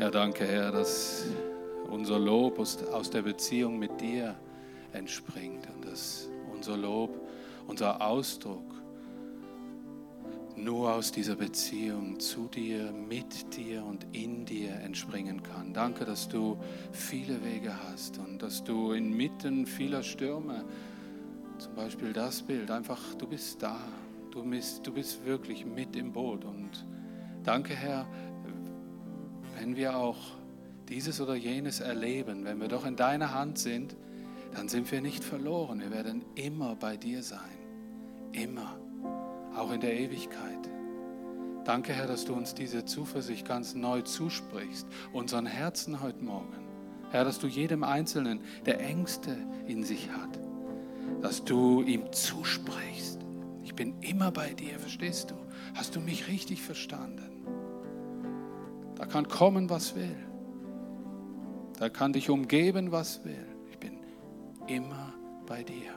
[0.00, 1.26] Ja, danke, Herr, dass
[1.90, 4.34] unser Lob aus der Beziehung mit dir
[4.94, 7.10] entspringt und dass unser Lob,
[7.66, 8.64] unser Ausdruck
[10.56, 15.74] nur aus dieser Beziehung zu dir, mit dir und in dir entspringen kann.
[15.74, 16.58] Danke, dass du
[16.92, 20.64] viele Wege hast und dass du inmitten vieler Stürme,
[21.58, 23.78] zum Beispiel das Bild, einfach, du bist da,
[24.30, 26.46] du bist, du bist wirklich mit im Boot.
[26.46, 26.86] Und
[27.44, 28.06] danke, Herr,
[29.60, 30.16] wenn wir auch
[30.88, 33.94] dieses oder jenes erleben, wenn wir doch in deiner Hand sind,
[34.54, 35.80] dann sind wir nicht verloren.
[35.80, 37.58] Wir werden immer bei dir sein.
[38.32, 38.78] Immer
[39.54, 40.70] auch in der Ewigkeit.
[41.64, 46.66] Danke, Herr, dass du uns diese Zuversicht ganz neu zusprichst, unseren Herzen heute Morgen.
[47.10, 49.36] Herr, dass du jedem Einzelnen, der Ängste
[49.66, 50.40] in sich hat,
[51.20, 53.18] dass du ihm zusprichst.
[53.62, 55.34] Ich bin immer bei dir, verstehst du?
[55.74, 57.29] Hast du mich richtig verstanden?
[59.00, 60.14] Da kann kommen, was will.
[61.78, 63.46] Da kann dich umgeben, was will.
[63.70, 63.98] Ich bin
[64.66, 65.14] immer
[65.46, 65.92] bei dir.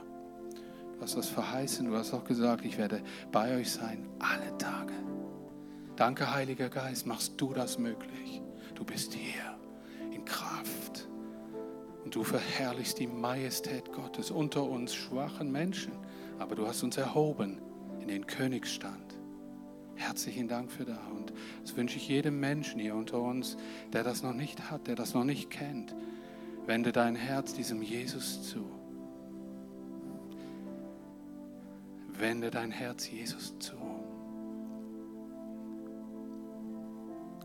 [0.94, 4.94] Du hast das verheißen, du hast auch gesagt, ich werde bei euch sein alle Tage.
[5.96, 8.40] Danke, Heiliger Geist, machst du das möglich.
[8.74, 9.58] Du bist hier
[10.10, 11.06] in Kraft
[12.04, 15.92] und du verherrlichst die Majestät Gottes unter uns schwachen Menschen.
[16.38, 17.60] Aber du hast uns erhoben
[18.00, 19.03] in den Königsstand.
[19.96, 20.98] Herzlichen Dank für das.
[21.10, 23.56] Und das wünsche ich jedem Menschen hier unter uns,
[23.92, 25.94] der das noch nicht hat, der das noch nicht kennt.
[26.66, 28.64] Wende dein Herz diesem Jesus zu.
[32.08, 33.74] Wende dein Herz Jesus zu.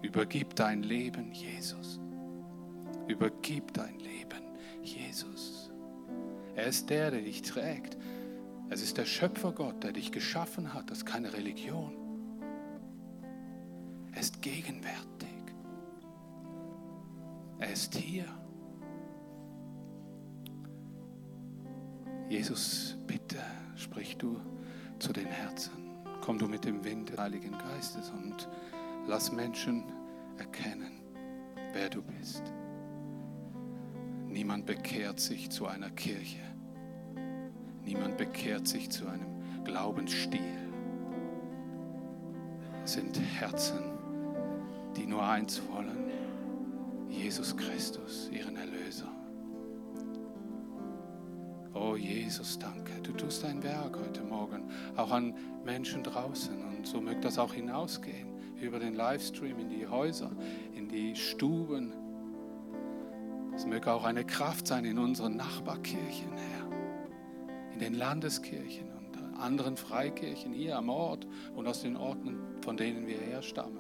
[0.02, 2.00] Übergib dein Leben Jesus.
[3.08, 4.44] Übergib dein Leben
[4.84, 5.72] Jesus.
[6.56, 7.98] Er ist der, der dich trägt.
[8.70, 10.90] Es ist der Schöpfergott, der dich geschaffen hat.
[10.90, 11.99] Das ist keine Religion.
[14.42, 15.30] Gegenwärtig.
[17.60, 18.26] Er ist hier.
[22.30, 23.38] Jesus, bitte
[23.76, 24.40] sprich du
[25.00, 25.72] zu den Herzen.
[26.22, 28.48] Komm du mit dem Wind des Heiligen Geistes und
[29.08, 29.84] lass Menschen
[30.38, 31.02] erkennen,
[31.74, 32.44] wer du bist.
[34.28, 36.40] Niemand bekehrt sich zu einer Kirche.
[37.84, 40.70] Niemand bekehrt sich zu einem Glaubensstil.
[42.84, 43.99] Es sind Herzen,
[45.00, 45.98] die nur eins wollen,
[47.08, 49.08] Jesus Christus, ihren Erlöser.
[51.74, 52.92] Oh Jesus, danke.
[53.02, 55.34] Du tust dein Werk heute Morgen, auch an
[55.64, 56.54] Menschen draußen.
[56.66, 58.28] Und so mögt das auch hinausgehen
[58.60, 60.32] über den Livestream in die Häuser,
[60.76, 61.94] in die Stuben.
[63.56, 69.78] Es möge auch eine Kraft sein in unseren Nachbarkirchen, Herr, in den Landeskirchen und anderen
[69.78, 73.79] Freikirchen hier am Ort und aus den Orten, von denen wir herstammen.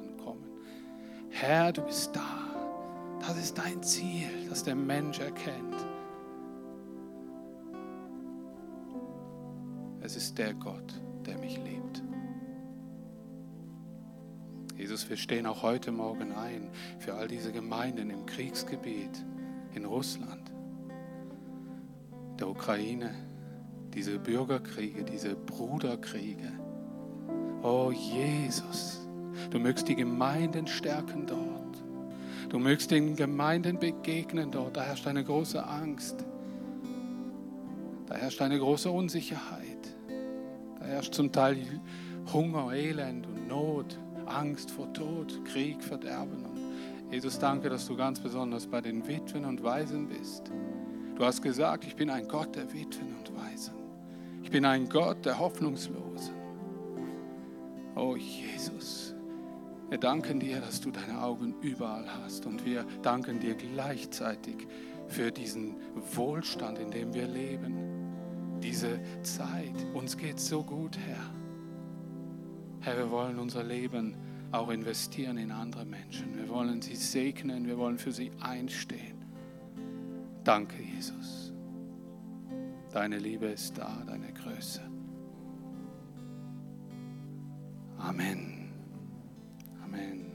[1.39, 2.37] Herr, du bist da.
[3.21, 5.75] Das ist dein Ziel, dass der Mensch erkennt.
[10.01, 12.03] Es ist der Gott, der mich liebt.
[14.75, 16.69] Jesus, wir stehen auch heute Morgen ein
[16.99, 19.23] für all diese Gemeinden im Kriegsgebiet,
[19.75, 20.51] in Russland,
[22.37, 23.15] der Ukraine,
[23.93, 26.51] diese Bürgerkriege, diese Bruderkriege.
[27.63, 29.08] Oh Jesus,
[29.51, 31.83] du mögst die Gemeinden stärken dort.
[32.49, 34.77] Du mögst den Gemeinden begegnen dort.
[34.77, 36.25] Da herrscht eine große Angst.
[38.07, 39.95] Da herrscht eine große Unsicherheit.
[40.79, 41.57] Da herrscht zum Teil
[42.33, 43.97] Hunger, Elend und Not.
[44.25, 46.45] Angst vor Tod, Krieg, Verderben.
[46.45, 50.51] Und Jesus, danke, dass du ganz besonders bei den Witwen und Waisen bist.
[51.15, 53.73] Du hast gesagt, ich bin ein Gott der Witwen und Waisen.
[54.43, 56.35] Ich bin ein Gott der Hoffnungslosen.
[57.95, 59.15] Oh Jesus,
[59.89, 62.45] wir danken dir, dass du deine Augen überall hast.
[62.45, 64.67] Und wir danken dir gleichzeitig
[65.07, 65.75] für diesen
[66.13, 68.59] Wohlstand, in dem wir leben.
[68.61, 69.75] Diese Zeit.
[69.93, 71.33] Uns geht so gut, Herr.
[72.81, 74.15] Herr, wir wollen unser Leben
[74.51, 76.37] auch investieren in andere Menschen.
[76.37, 79.23] Wir wollen sie segnen, wir wollen für sie einstehen.
[80.43, 81.53] Danke, Jesus.
[82.91, 84.81] Deine Liebe ist da, deine Größe.
[87.97, 88.58] Amen.
[89.91, 90.25] Amen.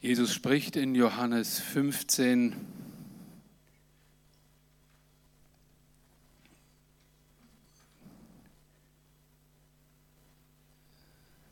[0.00, 2.54] Jesus spricht in Johannes 15,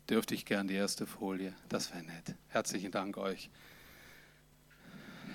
[0.08, 1.54] dürfte ich gern die erste Folie.
[1.68, 2.34] Das wäre nett.
[2.48, 3.50] Herzlichen Dank euch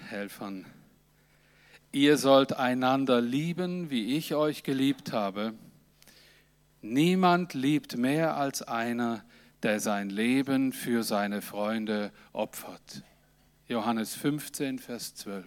[0.07, 0.65] Helfern.
[1.91, 5.53] Ihr sollt einander lieben, wie ich euch geliebt habe.
[6.81, 9.23] Niemand liebt mehr als einer,
[9.63, 13.03] der sein Leben für seine Freunde opfert.
[13.67, 15.45] Johannes 15, Vers 12.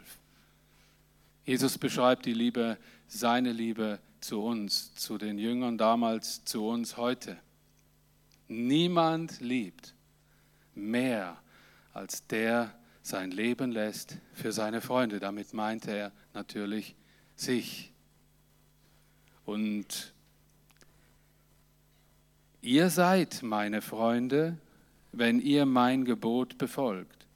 [1.45, 7.37] Jesus beschreibt die Liebe, seine Liebe zu uns, zu den Jüngern damals, zu uns heute.
[8.49, 9.95] Niemand liebt
[10.75, 11.37] mehr
[11.93, 15.21] als der sein Leben lässt für seine Freunde.
[15.21, 16.95] Damit meinte er natürlich
[17.35, 17.93] sich.
[19.45, 20.15] Und
[22.61, 24.57] ihr seid meine Freunde,
[25.11, 27.27] wenn ihr mein Gebot befolgt.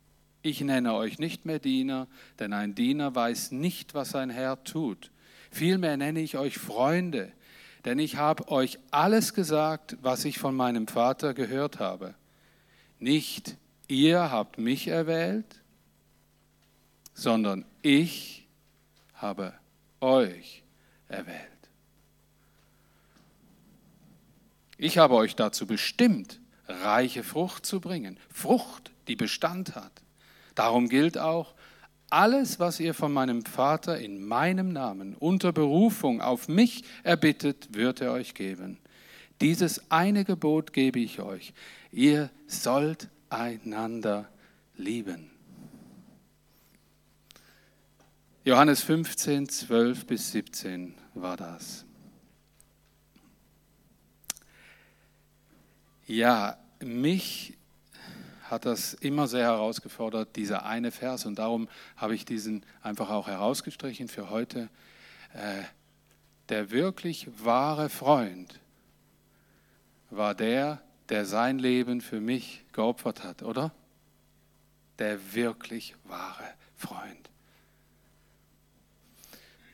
[0.42, 2.06] Ich nenne euch nicht mehr Diener,
[2.38, 5.10] denn ein Diener weiß nicht, was sein Herr tut.
[5.50, 7.32] Vielmehr nenne ich euch Freunde,
[7.84, 12.14] denn ich habe euch alles gesagt, was ich von meinem Vater gehört habe.
[13.00, 13.56] Nicht
[13.88, 15.62] ihr habt mich erwählt,
[17.14, 18.46] sondern ich
[19.14, 19.54] habe
[20.00, 20.62] euch
[21.08, 21.56] erwählt.
[24.78, 30.02] Ich habe euch dazu bestimmt, reiche Frucht zu bringen, Frucht, die Bestand hat.
[30.54, 31.54] Darum gilt auch,
[32.10, 38.00] alles, was ihr von meinem Vater in meinem Namen unter Berufung auf mich erbittet, wird
[38.00, 38.78] er euch geben.
[39.40, 41.52] Dieses eine Gebot gebe ich euch.
[41.90, 44.28] Ihr sollt einander
[44.76, 45.30] lieben.
[48.44, 51.84] Johannes 15, 12 bis 17 war das.
[56.06, 57.56] Ja, mich
[58.44, 61.26] hat das immer sehr herausgefordert, dieser eine Vers.
[61.26, 64.68] Und darum habe ich diesen einfach auch herausgestrichen für heute.
[65.32, 65.62] Äh,
[66.48, 68.60] der wirklich wahre Freund
[70.10, 73.72] war der, der sein Leben für mich geopfert hat, oder?
[74.98, 77.30] Der wirklich wahre Freund.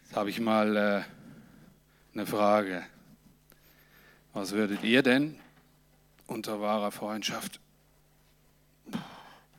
[0.04, 1.02] Jetzt habe ich mal äh,
[2.14, 2.84] eine Frage.
[4.34, 5.38] Was würdet ihr denn
[6.26, 7.60] unter wahrer Freundschaft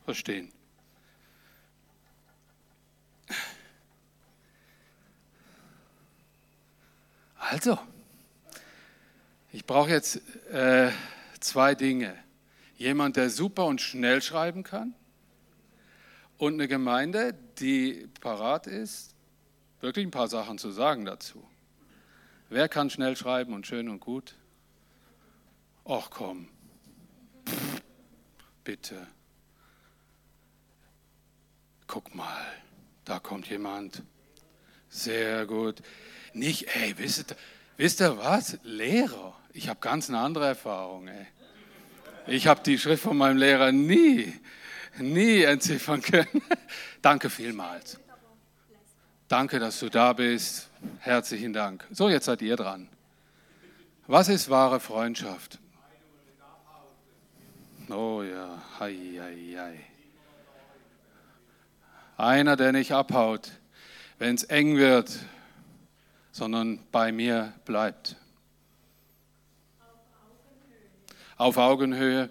[0.05, 0.51] verstehen?
[7.37, 7.77] Also,
[9.51, 10.21] ich brauche jetzt
[10.51, 10.91] äh,
[11.43, 12.15] zwei Dinge.
[12.77, 14.95] Jemand, der super und schnell schreiben kann
[16.37, 19.15] und eine Gemeinde, die parat ist,
[19.79, 21.43] wirklich ein paar Sachen zu sagen dazu.
[22.49, 24.35] Wer kann schnell schreiben und schön und gut?
[25.85, 26.47] Ach komm,
[27.47, 27.81] Pff,
[28.63, 29.07] bitte.
[31.87, 32.45] Guck mal,
[33.05, 34.01] da kommt jemand.
[34.89, 35.81] Sehr gut.
[36.33, 37.35] Nicht, ey, wisst
[37.77, 38.57] wisst ihr was?
[38.63, 39.35] Lehrer.
[39.55, 41.07] Ich habe ganz eine andere Erfahrung.
[41.07, 41.27] Ey.
[42.25, 44.33] Ich habe die Schrift von meinem Lehrer nie,
[44.97, 46.41] nie entziffern können.
[47.03, 47.99] Danke vielmals.
[49.27, 50.69] Danke, dass du da bist.
[50.99, 51.85] Herzlichen Dank.
[51.91, 52.89] So, jetzt seid ihr dran.
[54.07, 55.59] Was ist wahre Freundschaft?
[57.89, 59.79] Oh ja, hei, hei, hei.
[62.17, 63.51] Einer, der nicht abhaut,
[64.17, 65.19] wenn es eng wird,
[66.31, 68.15] sondern bei mir bleibt.
[71.37, 72.29] Auf Augenhöhe.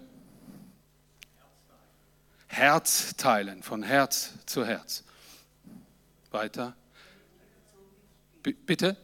[2.46, 5.04] Herz teilen, von Herz zu Herz.
[6.30, 6.76] Weiter.
[8.42, 8.96] B bitte?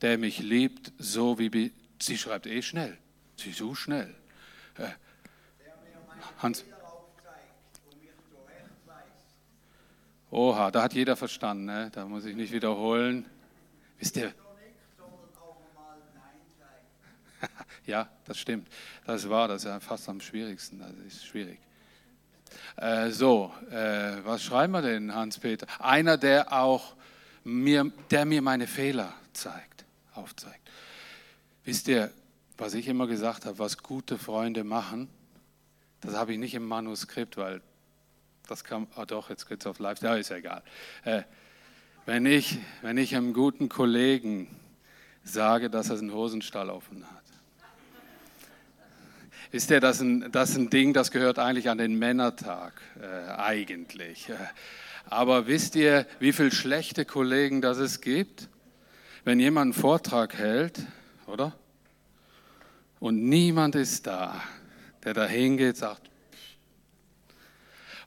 [0.00, 1.72] Der mich liebt, so wie.
[2.00, 2.98] Sie schreibt eh schnell.
[3.36, 4.12] Sie so schnell.
[4.76, 4.88] Äh,
[6.38, 6.64] Hans.
[10.32, 11.90] Oha, da hat jeder verstanden, ne?
[11.92, 13.26] da muss ich nicht wiederholen.
[13.98, 14.34] Wisst ihr,
[17.86, 18.68] Ja, das stimmt.
[19.04, 20.78] Das war das ja fast am schwierigsten.
[20.78, 21.58] Das ist schwierig.
[22.76, 25.66] Äh, so, äh, was schreiben wir denn, Hans-Peter?
[25.78, 26.94] Einer, der auch
[27.44, 29.84] mir, der mir meine Fehler zeigt,
[30.14, 30.60] aufzeigt.
[31.64, 32.10] Wisst ihr,
[32.58, 35.08] was ich immer gesagt habe, was gute Freunde machen,
[36.00, 37.62] das habe ich nicht im Manuskript, weil
[38.48, 40.62] das kam, oh doch, jetzt geht es auf live, ja, ist ja egal.
[41.04, 41.22] Äh,
[42.06, 44.48] wenn, ich, wenn ich einem guten Kollegen
[45.24, 47.21] sage, dass er einen Hosenstall offen hat,
[49.52, 52.72] Wisst ihr, das ist ein, das ist ein Ding, das gehört eigentlich an den Männertag,
[52.98, 54.32] äh, eigentlich.
[55.04, 58.48] Aber wisst ihr, wie viele schlechte Kollegen das es gibt?
[59.24, 60.80] Wenn jemand einen Vortrag hält,
[61.26, 61.54] oder?
[62.98, 64.42] Und niemand ist da,
[65.04, 66.08] der da hingeht, sagt,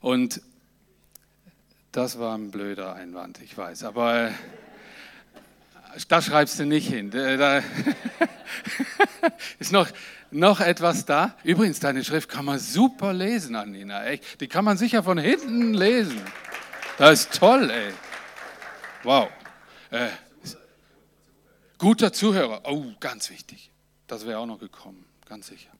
[0.00, 0.42] und
[1.92, 4.32] das war ein blöder Einwand, ich weiß, aber äh,
[6.08, 7.12] da schreibst du nicht hin.
[7.12, 7.62] Da
[9.60, 9.88] ist noch,
[10.30, 11.36] noch etwas da?
[11.44, 14.02] Übrigens, deine Schrift kann man super lesen, Anina.
[14.40, 16.20] Die kann man sicher von hinten lesen.
[16.98, 17.92] Das ist toll, ey.
[19.02, 19.28] Wow.
[19.90, 20.08] Äh,
[21.78, 22.62] Guter Zuhörer.
[22.64, 23.70] Oh, ganz wichtig.
[24.06, 25.70] Das wäre auch noch gekommen, ganz sicher.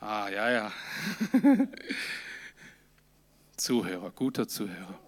[0.00, 0.72] Ah, ja, ja.
[3.56, 4.98] Zuhörer, guter Zuhörer.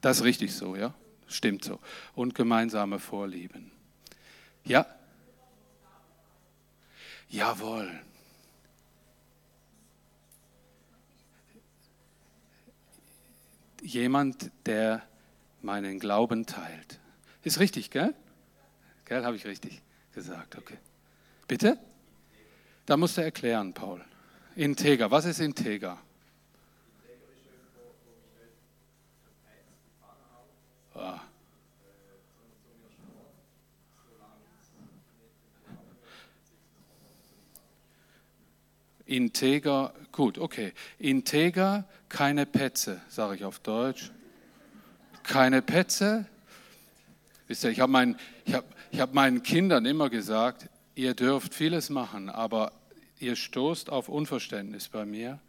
[0.00, 0.92] Das ist richtig so, ja?
[1.28, 1.78] Stimmt so.
[2.14, 3.70] Und gemeinsame Vorlieben.
[4.64, 4.86] Ja?
[7.32, 7.90] Jawohl.
[13.80, 15.02] Jemand, der
[15.62, 17.00] meinen Glauben teilt.
[17.42, 18.14] Ist richtig, gell?
[19.06, 20.76] Gell, habe ich richtig gesagt, okay.
[21.48, 21.78] Bitte?
[22.84, 24.04] Da musst du erklären, Paul.
[24.54, 25.98] Integer, was ist Integer?
[30.94, 31.20] Ah.
[39.12, 40.72] Integer, gut, okay.
[40.98, 44.10] Integer, keine Petze, sage ich auf Deutsch.
[45.22, 46.24] Keine Petze.
[47.46, 48.16] Wisst ihr, ich habe mein,
[48.50, 48.64] hab,
[48.96, 52.72] hab meinen Kindern immer gesagt, ihr dürft vieles machen, aber
[53.20, 55.40] ihr stoßt auf Unverständnis bei mir,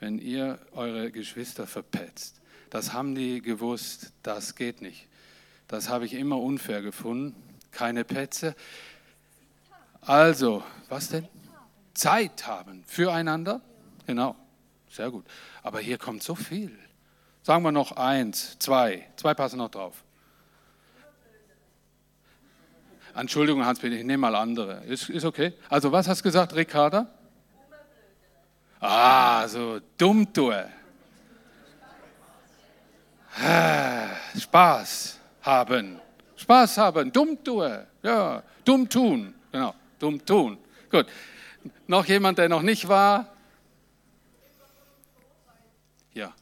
[0.00, 2.40] wenn ihr eure Geschwister verpetzt.
[2.68, 5.06] Das haben die gewusst, das geht nicht.
[5.68, 7.36] Das habe ich immer unfair gefunden.
[7.70, 8.56] Keine Petze.
[10.00, 11.28] Also, was denn?
[11.98, 13.60] Zeit haben füreinander.
[14.06, 14.36] Genau,
[14.88, 15.26] sehr gut.
[15.62, 16.78] Aber hier kommt so viel.
[17.42, 19.06] Sagen wir noch eins, zwei.
[19.16, 20.04] Zwei passen noch drauf.
[23.14, 24.84] Entschuldigung, Hans-Peter, ich nehme mal andere.
[24.84, 25.52] Ist, ist okay?
[25.68, 27.08] Also, was hast du gesagt, Ricarda?
[28.80, 30.68] Ah, so dumm tue.
[33.42, 36.00] Ah, Spaß haben.
[36.36, 37.86] Spaß haben, dumm tue.
[38.04, 39.34] Ja, dumm tun.
[39.50, 40.58] Genau, dumm tun.
[40.88, 41.06] Gut.
[41.86, 43.34] Noch jemand, der noch nicht war?
[46.12, 46.34] Ja,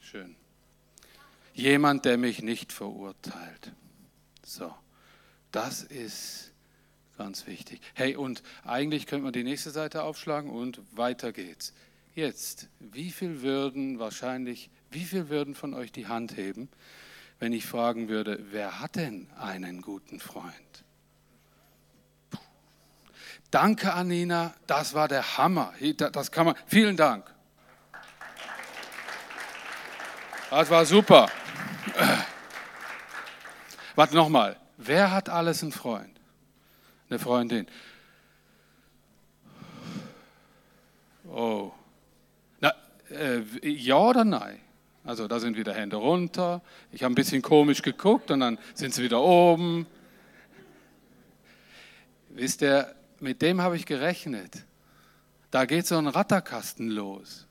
[0.00, 0.36] schön.
[1.54, 3.72] Jemand, der mich nicht verurteilt.
[4.44, 4.74] So.
[5.54, 6.52] Das ist
[7.16, 7.80] ganz wichtig.
[7.94, 11.72] Hey, und eigentlich könnte man die nächste Seite aufschlagen und weiter geht's.
[12.14, 16.68] Jetzt, wie viel würden wahrscheinlich, wie viel würden von euch die Hand heben,
[17.38, 20.83] wenn ich fragen würde, wer hat denn einen guten Freund?
[23.54, 25.72] Danke, Anina, das war der Hammer.
[26.10, 26.56] Das kann man.
[26.66, 27.32] Vielen Dank.
[30.50, 31.28] Das war super.
[33.94, 34.56] Warte nochmal.
[34.76, 36.18] Wer hat alles einen Freund?
[37.08, 37.68] Eine Freundin?
[41.32, 41.70] Oh.
[42.58, 42.74] Na,
[43.08, 44.58] äh, ja oder nein?
[45.04, 46.60] Also da sind wieder Hände runter.
[46.90, 49.86] Ich habe ein bisschen komisch geguckt und dann sind sie wieder oben.
[52.30, 54.64] Wisst ihr, mit dem habe ich gerechnet.
[55.50, 57.46] Da geht so ein Ratterkasten los.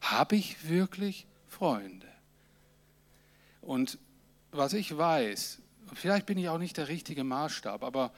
[0.00, 2.06] Habe ich wirklich Freunde?
[3.60, 3.98] Und
[4.52, 5.60] was ich weiß,
[5.94, 8.12] vielleicht bin ich auch nicht der richtige Maßstab, aber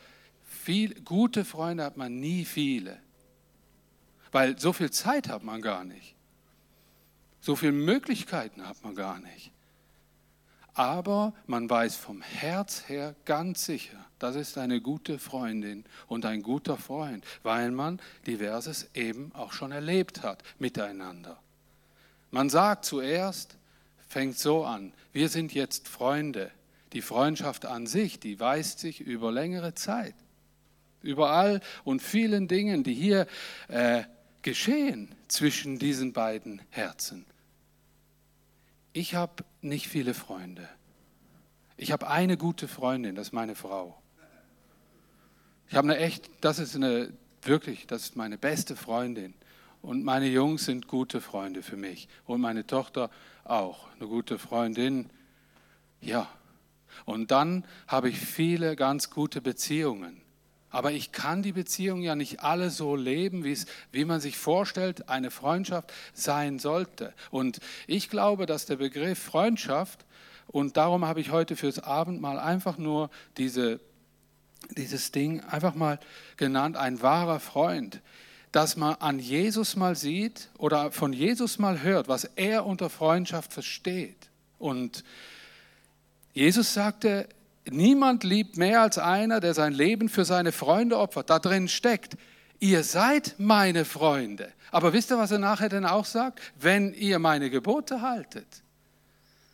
[0.44, 2.98] viel, gute Freunde hat man nie viele.
[4.32, 6.14] Weil so viel Zeit hat man gar nicht.
[7.40, 9.52] So viele Möglichkeiten hat man gar nicht.
[10.76, 16.42] Aber man weiß vom Herz her ganz sicher, das ist eine gute Freundin und ein
[16.42, 21.38] guter Freund, weil man diverses eben auch schon erlebt hat miteinander.
[22.30, 23.56] Man sagt zuerst,
[24.06, 26.50] fängt so an, wir sind jetzt Freunde.
[26.92, 30.14] Die Freundschaft an sich, die weist sich über längere Zeit.
[31.00, 33.26] Überall und vielen Dingen, die hier
[33.68, 34.02] äh,
[34.42, 37.24] geschehen zwischen diesen beiden Herzen.
[38.96, 40.66] Ich habe nicht viele Freunde.
[41.76, 43.94] Ich habe eine gute Freundin, das ist meine Frau.
[45.68, 47.12] Ich habe eine echt, das ist eine,
[47.42, 49.34] wirklich, das ist meine beste Freundin.
[49.82, 52.08] Und meine Jungs sind gute Freunde für mich.
[52.24, 53.10] Und meine Tochter
[53.44, 55.10] auch, eine gute Freundin.
[56.00, 56.30] Ja,
[57.04, 60.22] und dann habe ich viele ganz gute Beziehungen.
[60.70, 63.44] Aber ich kann die Beziehungen ja nicht alle so leben,
[63.92, 67.14] wie man sich vorstellt, eine Freundschaft sein sollte.
[67.30, 70.04] Und ich glaube, dass der Begriff Freundschaft,
[70.48, 73.80] und darum habe ich heute fürs Abendmahl einfach nur diese,
[74.76, 75.98] dieses Ding einfach mal
[76.36, 78.00] genannt, ein wahrer Freund,
[78.52, 83.52] dass man an Jesus mal sieht oder von Jesus mal hört, was er unter Freundschaft
[83.52, 84.30] versteht.
[84.58, 85.04] Und
[86.32, 87.28] Jesus sagte,
[87.70, 91.30] niemand liebt mehr als einer, der sein Leben für seine Freunde opfert.
[91.30, 92.16] Da drin steckt,
[92.60, 94.52] ihr seid meine Freunde.
[94.70, 96.40] Aber wisst ihr, was er nachher denn auch sagt?
[96.58, 98.46] Wenn ihr meine Gebote haltet.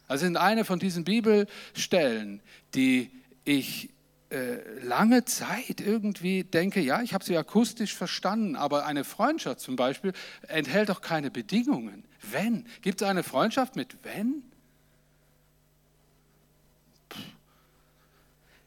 [0.08, 2.40] Also in einer von diesen Bibelstellen,
[2.74, 3.10] die
[3.44, 3.90] ich
[4.30, 9.76] äh, lange Zeit irgendwie denke, ja, ich habe sie akustisch verstanden, aber eine Freundschaft zum
[9.76, 10.12] Beispiel
[10.48, 12.04] enthält doch keine Bedingungen.
[12.30, 12.66] Wenn?
[12.80, 14.42] Gibt es eine Freundschaft mit wenn?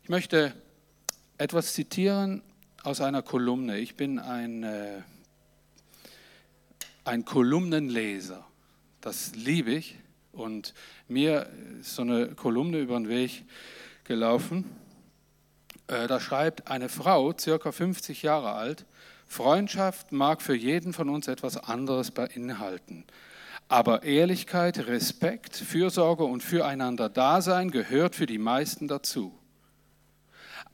[0.06, 0.54] Ich möchte
[1.40, 2.44] etwas zitieren
[2.84, 3.80] aus einer Kolumne.
[3.80, 5.02] Ich bin ein, äh,
[7.04, 8.46] ein Kolumnenleser.
[9.02, 9.98] Das liebe ich.
[10.32, 10.76] Und
[11.08, 13.46] mir ist so eine Kolumne über den Weg
[14.04, 14.66] gelaufen.
[15.88, 18.86] Äh, da schreibt eine Frau, circa 50 Jahre alt,
[19.26, 23.06] Freundschaft mag für jeden von uns etwas anderes beinhalten.
[23.70, 29.36] Aber Ehrlichkeit, Respekt, Fürsorge und füreinander Dasein gehört für die meisten dazu.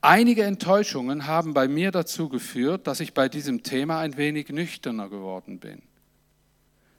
[0.01, 5.09] Einige Enttäuschungen haben bei mir dazu geführt, dass ich bei diesem Thema ein wenig nüchterner
[5.09, 5.83] geworden bin.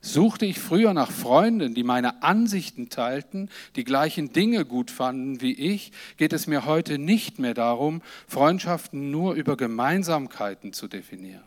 [0.00, 5.52] Suchte ich früher nach Freunden, die meine Ansichten teilten, die gleichen Dinge gut fanden wie
[5.52, 11.44] ich, geht es mir heute nicht mehr darum, Freundschaften nur über Gemeinsamkeiten zu definieren.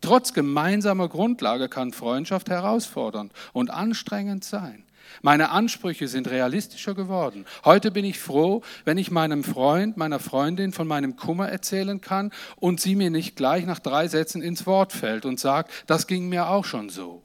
[0.00, 4.85] Trotz gemeinsamer Grundlage kann Freundschaft herausfordernd und anstrengend sein.
[5.22, 7.44] Meine Ansprüche sind realistischer geworden.
[7.64, 12.32] Heute bin ich froh, wenn ich meinem Freund, meiner Freundin von meinem Kummer erzählen kann
[12.56, 16.28] und sie mir nicht gleich nach drei Sätzen ins Wort fällt und sagt, das ging
[16.28, 17.22] mir auch schon so.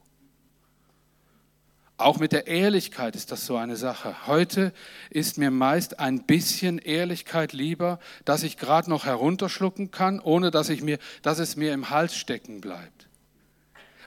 [2.02, 4.26] Auch mit der Ehrlichkeit ist das so eine Sache.
[4.26, 4.74] Heute
[5.12, 10.70] ist mir meist ein bisschen Ehrlichkeit lieber, dass ich gerade noch herunterschlucken kann, ohne dass,
[10.70, 13.08] ich mir, dass es mir im Hals stecken bleibt.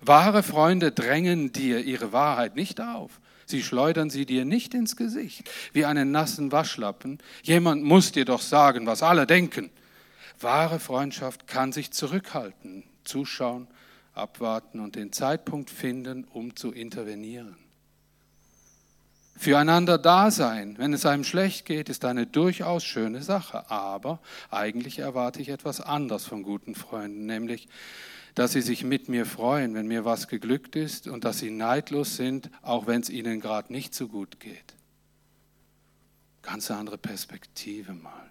[0.00, 3.20] Wahre Freunde drängen dir ihre Wahrheit nicht auf.
[3.46, 7.18] Sie schleudern sie dir nicht ins Gesicht, wie einen nassen Waschlappen.
[7.42, 9.70] Jemand muss dir doch sagen, was alle denken.
[10.40, 13.68] Wahre Freundschaft kann sich zurückhalten, zuschauen,
[14.14, 17.56] abwarten und den Zeitpunkt finden, um zu intervenieren.
[19.36, 23.68] Füreinander da sein, wenn es einem schlecht geht, ist eine durchaus schöne Sache.
[23.68, 24.20] Aber
[24.50, 27.68] eigentlich erwarte ich etwas anderes von guten Freunden, nämlich,
[28.34, 32.16] dass sie sich mit mir freuen, wenn mir was geglückt ist und dass sie neidlos
[32.16, 34.74] sind, auch wenn es ihnen gerade nicht so gut geht.
[36.42, 38.30] Ganz andere Perspektive mal.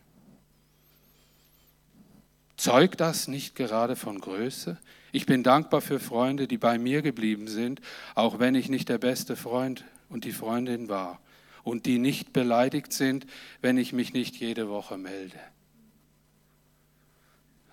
[2.58, 4.78] Zeugt das nicht gerade von Größe?
[5.12, 7.82] Ich bin dankbar für Freunde, die bei mir geblieben sind,
[8.16, 11.20] auch wenn ich nicht der beste Freund und die Freundin war
[11.64, 13.26] und die nicht beleidigt sind,
[13.62, 15.40] wenn ich mich nicht jede Woche melde.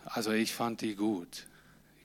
[0.04, 1.46] Also ich fand die gut,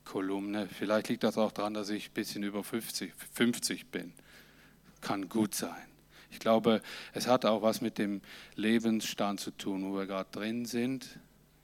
[0.06, 0.66] Kolumne.
[0.66, 4.14] Vielleicht liegt das auch daran, dass ich ein bisschen über 50, 50 bin.
[5.02, 5.74] Kann gut sein.
[6.30, 6.80] Ich glaube,
[7.12, 8.22] es hat auch was mit dem
[8.54, 11.18] Lebensstand zu tun, wo wir gerade drin sind,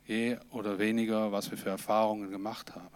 [0.07, 2.89] je oder weniger, was wir für Erfahrungen gemacht haben.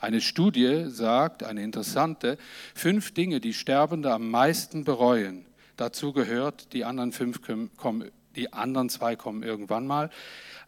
[0.00, 2.36] Eine Studie sagt, eine interessante,
[2.74, 5.46] fünf Dinge, die Sterbende am meisten bereuen.
[5.76, 7.40] Dazu gehört, die anderen, fünf
[7.76, 10.10] kommen, die anderen zwei kommen irgendwann mal.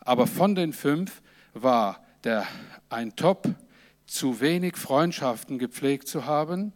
[0.00, 1.20] Aber von den fünf
[1.52, 2.46] war der,
[2.88, 3.48] ein Top,
[4.10, 6.72] zu wenig Freundschaften gepflegt zu haben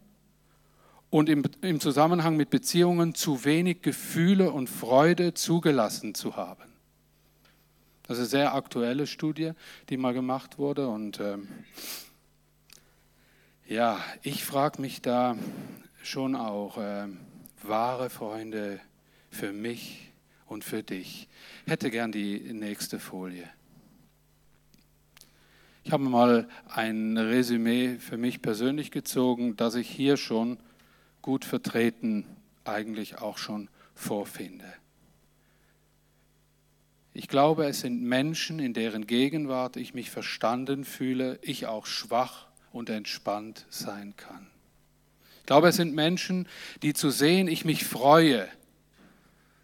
[1.09, 6.63] und im, im Zusammenhang mit Beziehungen zu wenig Gefühle und Freude zugelassen zu haben.
[8.03, 9.51] Das ist eine sehr aktuelle Studie,
[9.89, 11.49] die mal gemacht wurde und ähm,
[13.67, 15.35] ja, ich frage mich da
[16.03, 17.07] schon auch, äh,
[17.63, 18.79] wahre Freunde
[19.29, 20.13] für mich
[20.45, 21.27] und für dich.
[21.65, 23.49] Ich hätte gern die nächste Folie.
[25.85, 30.57] Ich habe mal ein Resümee für mich persönlich gezogen, das ich hier schon
[31.21, 32.25] gut vertreten
[32.63, 34.65] eigentlich auch schon vorfinde.
[37.13, 42.47] Ich glaube, es sind Menschen, in deren Gegenwart ich mich verstanden fühle, ich auch schwach
[42.71, 44.47] und entspannt sein kann.
[45.41, 46.47] Ich glaube, es sind Menschen,
[46.81, 48.47] die zu sehen, ich mich freue.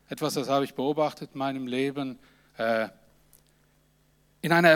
[0.08, 2.20] Etwas, das habe ich beobachtet in meinem Leben,
[2.58, 2.90] äh,
[4.44, 4.70] in eine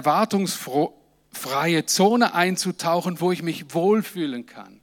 [1.35, 4.79] erwartungsfreie Zone einzutauchen, wo ich mich wohlfühlen kann.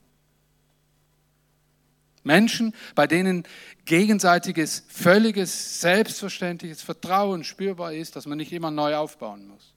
[2.24, 3.44] Menschen, bei denen
[3.84, 9.74] gegenseitiges, völliges, selbstverständliches Vertrauen spürbar ist, dass man nicht immer neu aufbauen muss.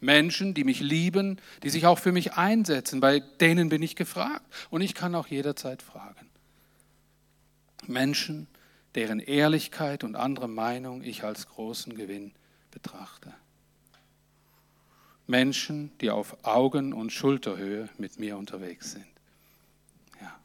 [0.00, 3.00] Menschen, die mich lieben, die sich auch für mich einsetzen.
[3.00, 6.28] Bei denen bin ich gefragt und ich kann auch jederzeit fragen.
[7.86, 8.48] Menschen,
[8.96, 12.32] deren Ehrlichkeit und andere Meinung ich als großen Gewinn
[12.70, 13.32] betrachte.
[15.26, 19.06] Menschen, die auf Augen- und Schulterhöhe mit mir unterwegs sind.
[20.20, 20.38] Ja.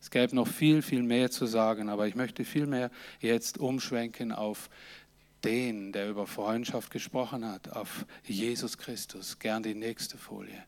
[0.00, 4.32] Es gäbe noch viel, viel mehr zu sagen, aber ich möchte viel mehr jetzt umschwenken
[4.32, 4.70] auf
[5.44, 9.38] den, der über Freundschaft gesprochen hat, auf Jesus Christus.
[9.38, 10.64] Gern die nächste Folie.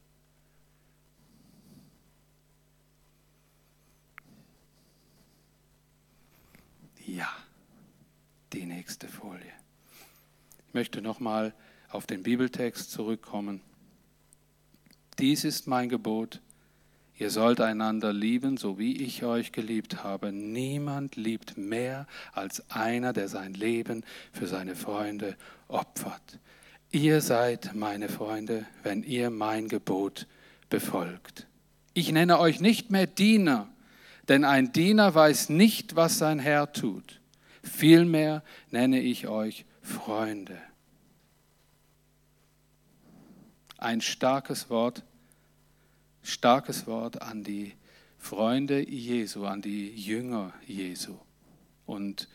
[7.06, 7.28] Ja,
[8.52, 9.52] die nächste Folie.
[10.68, 11.52] Ich möchte nochmal
[11.90, 13.60] auf den Bibeltext zurückkommen.
[15.18, 16.40] Dies ist mein Gebot.
[17.18, 20.32] Ihr sollt einander lieben, so wie ich euch geliebt habe.
[20.32, 25.36] Niemand liebt mehr als einer, der sein Leben für seine Freunde
[25.68, 26.38] opfert.
[26.90, 30.26] Ihr seid meine Freunde, wenn ihr mein Gebot
[30.70, 31.46] befolgt.
[31.92, 33.68] Ich nenne euch nicht mehr Diener,
[34.28, 37.20] denn ein Diener weiß nicht, was sein Herr tut.
[37.62, 40.56] Vielmehr nenne ich euch Freunde.
[43.80, 45.02] Ein starkes Wort
[46.22, 47.74] starkes Wort an die
[48.18, 51.16] Freunde Jesu, an die Jünger Jesu.
[51.86, 52.28] Und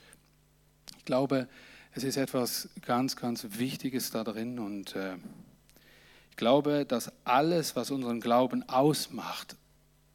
[0.98, 1.48] ich glaube,
[1.94, 4.60] es ist etwas ganz, ganz Wichtiges da drin.
[4.60, 5.16] Und äh,
[6.32, 9.56] ich glaube, dass alles, was unseren Glauben ausmacht,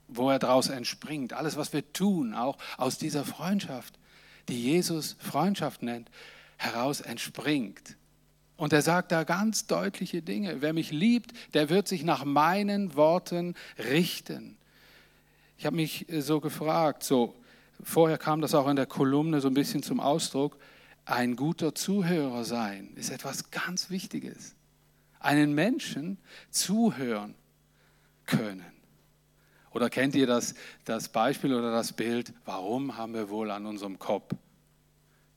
[0.08, 3.98] wo er daraus entspringt, alles, was wir tun, auch aus dieser Freundschaft,
[4.48, 6.10] die Jesus Freundschaft nennt,
[6.56, 7.96] heraus entspringt.
[8.60, 10.60] Und er sagt da ganz deutliche Dinge.
[10.60, 14.58] Wer mich liebt, der wird sich nach meinen Worten richten.
[15.56, 17.34] Ich habe mich äh, so gefragt, so
[17.82, 20.58] vorher kam das auch in der Kolumne so ein bisschen zum Ausdruck,
[21.06, 24.54] ein guter Zuhörer sein ist etwas ganz Wichtiges.
[25.20, 26.18] Einen Menschen
[26.50, 27.34] zuhören
[28.26, 28.72] können.
[29.70, 33.98] Oder kennt ihr das, das Beispiel oder das Bild, warum haben wir wohl an unserem
[33.98, 34.34] Kopf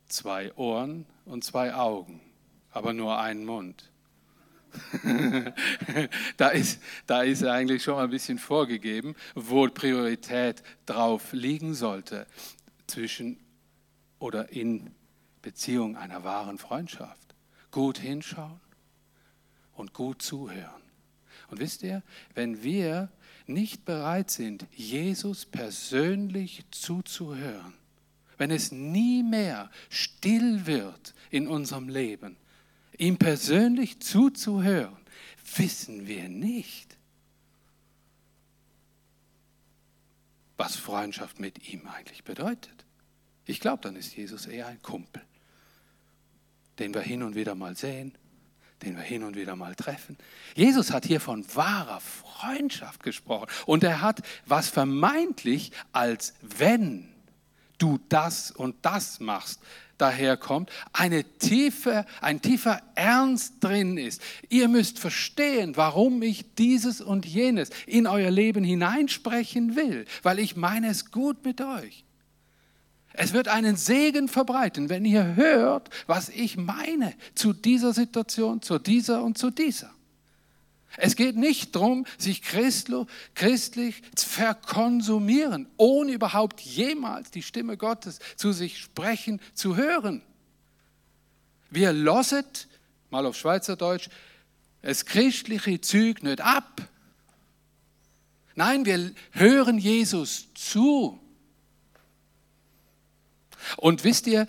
[0.10, 2.20] zwei Ohren und zwei Augen?
[2.74, 3.90] Aber nur einen Mund.
[6.38, 12.26] da, ist, da ist eigentlich schon mal ein bisschen vorgegeben, wo Priorität drauf liegen sollte
[12.88, 13.40] zwischen
[14.20, 14.90] oder in
[15.42, 17.36] Beziehung einer wahren Freundschaft.
[17.70, 18.60] Gut hinschauen
[19.74, 20.82] und gut zuhören.
[21.50, 22.02] Und wisst ihr,
[22.34, 23.10] wenn wir
[23.46, 27.74] nicht bereit sind, Jesus persönlich zuzuhören,
[28.38, 32.38] wenn es nie mehr still wird in unserem Leben,
[33.04, 34.98] ihm persönlich zuzuhören,
[35.58, 36.98] wissen wir nicht,
[40.58, 42.86] was Freundschaft mit ihm eigentlich bedeutet.
[43.46, 45.22] Ich glaube, dann ist Jesus eher ein Kumpel,
[46.80, 48.18] den wir hin und wieder mal sehen,
[48.84, 50.18] den wir hin und wieder mal treffen.
[50.56, 57.10] Jesus hat hier von wahrer Freundschaft gesprochen und er hat was vermeintlich als wenn
[57.78, 59.62] du das und das machst,
[60.04, 64.22] daherkommt, eine tiefe, ein tiefer Ernst drin ist.
[64.50, 70.58] Ihr müsst verstehen, warum ich dieses und jenes in euer Leben hineinsprechen will, weil ich
[70.58, 72.04] meine es gut mit euch.
[73.14, 78.80] Es wird einen Segen verbreiten, wenn ihr hört, was ich meine zu dieser Situation, zu
[78.80, 79.92] dieser und zu dieser.
[80.98, 88.52] Es geht nicht darum, sich christlich zu verkonsumieren, ohne überhaupt jemals die Stimme Gottes zu
[88.52, 90.22] sich sprechen zu hören.
[91.72, 92.68] Wir losset,
[93.10, 94.10] mal auf Schweizerdeutsch,
[94.84, 96.82] es christliche Züg nicht ab.
[98.56, 101.20] Nein, wir hören Jesus zu.
[103.78, 104.46] Und wisst ihr,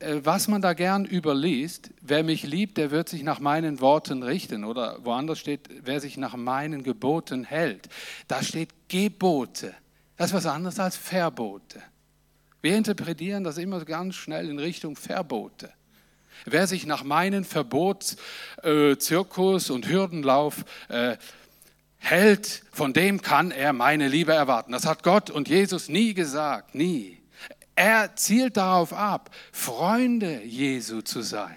[0.00, 4.64] was man da gern überliest, wer mich liebt, der wird sich nach meinen Worten richten.
[4.64, 7.88] Oder woanders steht, wer sich nach meinen Geboten hält.
[8.28, 9.74] Da steht Gebote.
[10.16, 11.82] Das ist was anderes als Verbote.
[12.60, 15.70] Wir interpretieren das immer ganz schnell in Richtung Verbote.
[16.44, 21.16] Wer sich nach meinen Verbotszirkus äh, und Hürdenlauf äh,
[21.98, 24.72] hält, von dem kann er meine Liebe erwarten.
[24.72, 27.17] Das hat Gott und Jesus nie gesagt, nie.
[27.78, 31.56] Er zielt darauf ab, Freunde Jesu zu sein.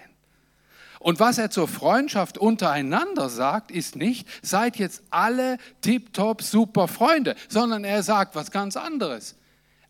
[1.00, 7.34] Und was er zur Freundschaft untereinander sagt, ist nicht, seid jetzt alle tiptop super Freunde,
[7.48, 9.34] sondern er sagt was ganz anderes.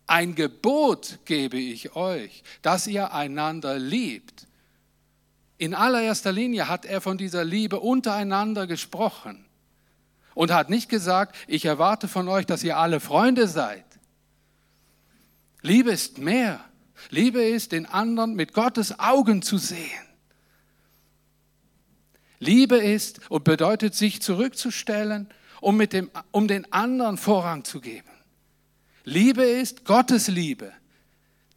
[0.07, 4.47] Ein Gebot gebe ich euch, dass ihr einander liebt.
[5.59, 9.45] In allererster Linie hat er von dieser Liebe untereinander gesprochen
[10.33, 13.85] und hat nicht gesagt, ich erwarte von euch, dass ihr alle Freunde seid.
[15.63, 16.63] Liebe ist mehr.
[17.09, 19.89] Liebe ist, den anderen mit Gottes Augen zu sehen.
[22.39, 25.29] Liebe ist und bedeutet, sich zurückzustellen,
[25.61, 28.09] um, mit dem, um den anderen Vorrang zu geben.
[29.05, 30.71] Liebe ist Gottes Liebe,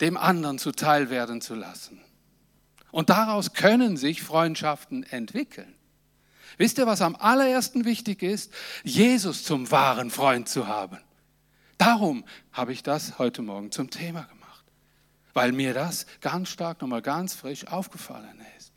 [0.01, 2.01] dem anderen zuteil werden zu lassen.
[2.93, 5.75] Und daraus können sich Freundschaften entwickeln.
[6.57, 8.53] Wisst ihr, was am allerersten wichtig ist?
[8.85, 10.99] Jesus zum wahren Freund zu haben.
[11.79, 14.65] Darum habe ich das heute Morgen zum Thema gemacht,
[15.35, 18.73] weil mir das ganz stark nochmal ganz frisch aufgefallen ist.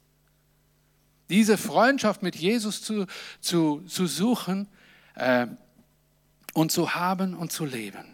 [1.30, 3.06] Diese Freundschaft mit Jesus zu,
[3.40, 4.68] zu, zu suchen
[5.16, 5.48] äh,
[6.54, 8.06] und zu haben und zu leben.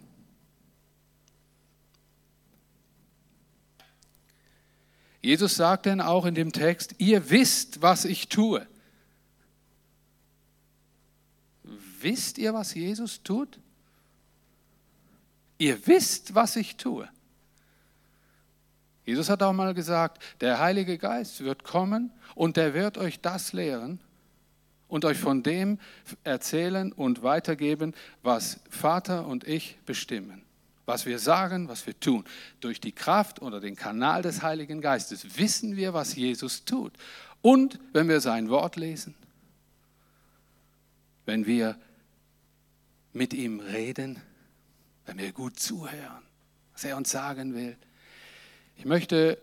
[5.21, 8.67] Jesus sagt dann auch in dem Text, ihr wisst, was ich tue.
[11.63, 13.59] Wisst ihr, was Jesus tut?
[15.57, 17.07] Ihr wisst, was ich tue.
[19.05, 23.53] Jesus hat auch mal gesagt, der Heilige Geist wird kommen und der wird euch das
[23.53, 23.99] lehren
[24.87, 25.79] und euch von dem
[26.23, 30.43] erzählen und weitergeben, was Vater und ich bestimmen.
[30.87, 32.25] Was wir sagen, was wir tun.
[32.59, 36.93] Durch die Kraft oder den Kanal des Heiligen Geistes wissen wir, was Jesus tut.
[37.41, 39.15] Und wenn wir sein Wort lesen,
[41.25, 41.77] wenn wir
[43.13, 44.21] mit ihm reden,
[45.05, 46.23] wenn wir gut zuhören,
[46.73, 47.77] was er uns sagen will.
[48.77, 49.37] Ich möchte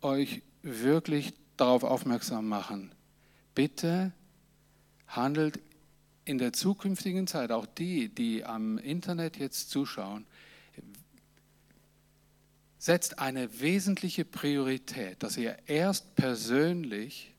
[0.00, 2.94] euch wirklich darauf aufmerksam machen.
[3.54, 4.12] Bitte
[5.06, 5.60] handelt
[6.24, 10.26] in der zukünftigen Zeit, auch die, die am Internet jetzt zuschauen,
[12.78, 17.34] setzt eine wesentliche Priorität, dass ihr erst persönlich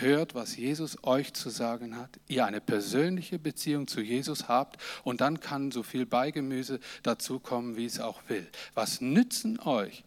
[0.00, 5.20] hört, was Jesus euch zu sagen hat, ihr eine persönliche Beziehung zu Jesus habt und
[5.20, 8.46] dann kann so viel Beigemüse dazu kommen, wie es auch will.
[8.74, 10.04] Was nützen euch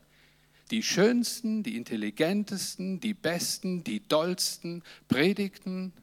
[0.72, 5.94] die schönsten, die intelligentesten, die besten, die dollsten Predigten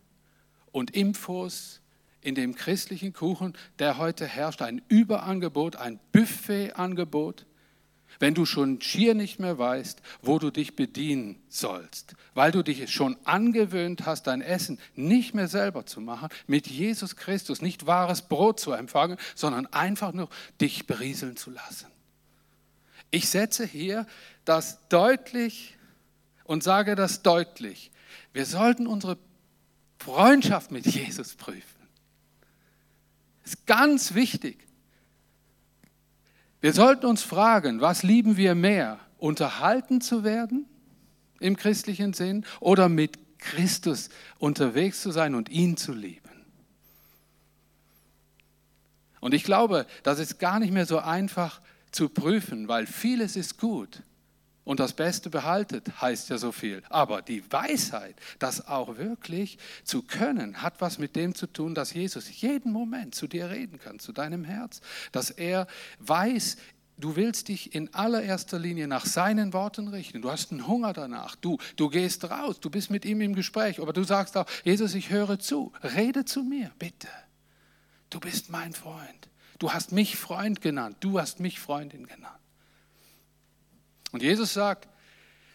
[0.72, 1.81] und Infos
[2.20, 7.46] in dem christlichen Kuchen, der heute herrscht, ein Überangebot, ein Buffetangebot?
[8.19, 12.93] Wenn du schon schier nicht mehr weißt, wo du dich bedienen sollst, weil du dich
[12.93, 18.23] schon angewöhnt hast, dein Essen nicht mehr selber zu machen, mit Jesus Christus nicht wahres
[18.23, 20.29] Brot zu empfangen, sondern einfach nur
[20.61, 21.87] dich berieseln zu lassen.
[23.11, 24.07] Ich setze hier
[24.45, 25.77] das deutlich
[26.45, 27.91] und sage das deutlich.
[28.33, 29.19] Wir sollten unsere
[29.99, 31.63] Freundschaft mit Jesus prüfen.
[33.45, 34.68] Ist ganz wichtig.
[36.61, 38.99] Wir sollten uns fragen, was lieben wir mehr?
[39.18, 40.66] Unterhalten zu werden
[41.40, 46.29] im christlichen Sinn oder mit Christus unterwegs zu sein und ihn zu lieben?
[49.21, 53.59] Und ich glaube, das ist gar nicht mehr so einfach zu prüfen, weil vieles ist
[53.59, 54.03] gut
[54.69, 56.83] und das Beste behaltet, heißt ja so viel.
[56.91, 61.95] Aber die Weisheit, das auch wirklich zu können, hat was mit dem zu tun, dass
[61.95, 64.83] Jesus jeden Moment zu dir reden kann, zu deinem Herz.
[65.11, 65.69] Dass er
[66.01, 66.59] weiß,
[66.99, 70.21] du willst dich in allererster Linie nach seinen Worten richten.
[70.21, 71.35] Du hast einen Hunger danach.
[71.37, 73.81] Du, du gehst raus, du bist mit ihm im Gespräch.
[73.81, 75.73] Aber du sagst auch, Jesus, ich höre zu.
[75.83, 77.09] Rede zu mir, bitte.
[78.11, 79.31] Du bist mein Freund.
[79.59, 80.99] Du hast mich Freund genannt.
[81.01, 82.38] Du hast mich Freundin genannt.
[84.12, 84.88] Und Jesus sagt,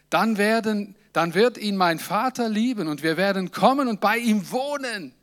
[0.09, 4.51] dann, werden, dann wird ihn mein Vater lieben und wir werden kommen und bei ihm
[4.51, 5.13] wohnen.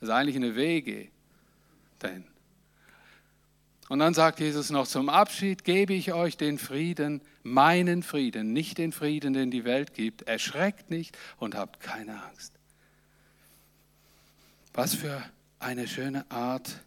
[0.00, 1.08] Das ist eigentlich eine Wege.
[2.02, 2.24] Denn.
[3.88, 8.78] Und dann sagt Jesus noch, zum Abschied gebe ich euch den Frieden, meinen Frieden, nicht
[8.78, 10.22] den Frieden, den die Welt gibt.
[10.22, 12.54] Erschreckt nicht und habt keine Angst.
[14.72, 15.22] Was für
[15.58, 16.80] eine schöne Art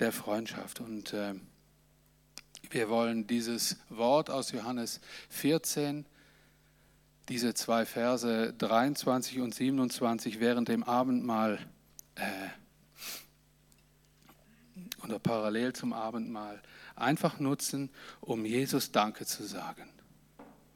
[0.00, 0.80] der Freundschaft.
[0.80, 1.34] Und äh,
[2.70, 6.06] wir wollen dieses Wort aus Johannes 14,
[7.28, 11.58] diese zwei Verse 23 und 27 während dem Abendmahl
[12.14, 12.22] äh,
[15.04, 16.62] oder parallel zum Abendmahl
[16.94, 19.88] einfach nutzen, um Jesus Danke zu sagen.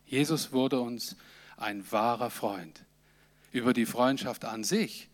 [0.06, 1.16] Jesus wurde uns
[1.56, 2.84] ein wahrer Freund.
[3.52, 5.08] Über die Freundschaft an sich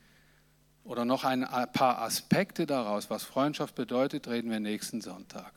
[0.84, 5.52] oder noch ein paar Aspekte daraus, was Freundschaft bedeutet, reden wir nächsten Sonntag.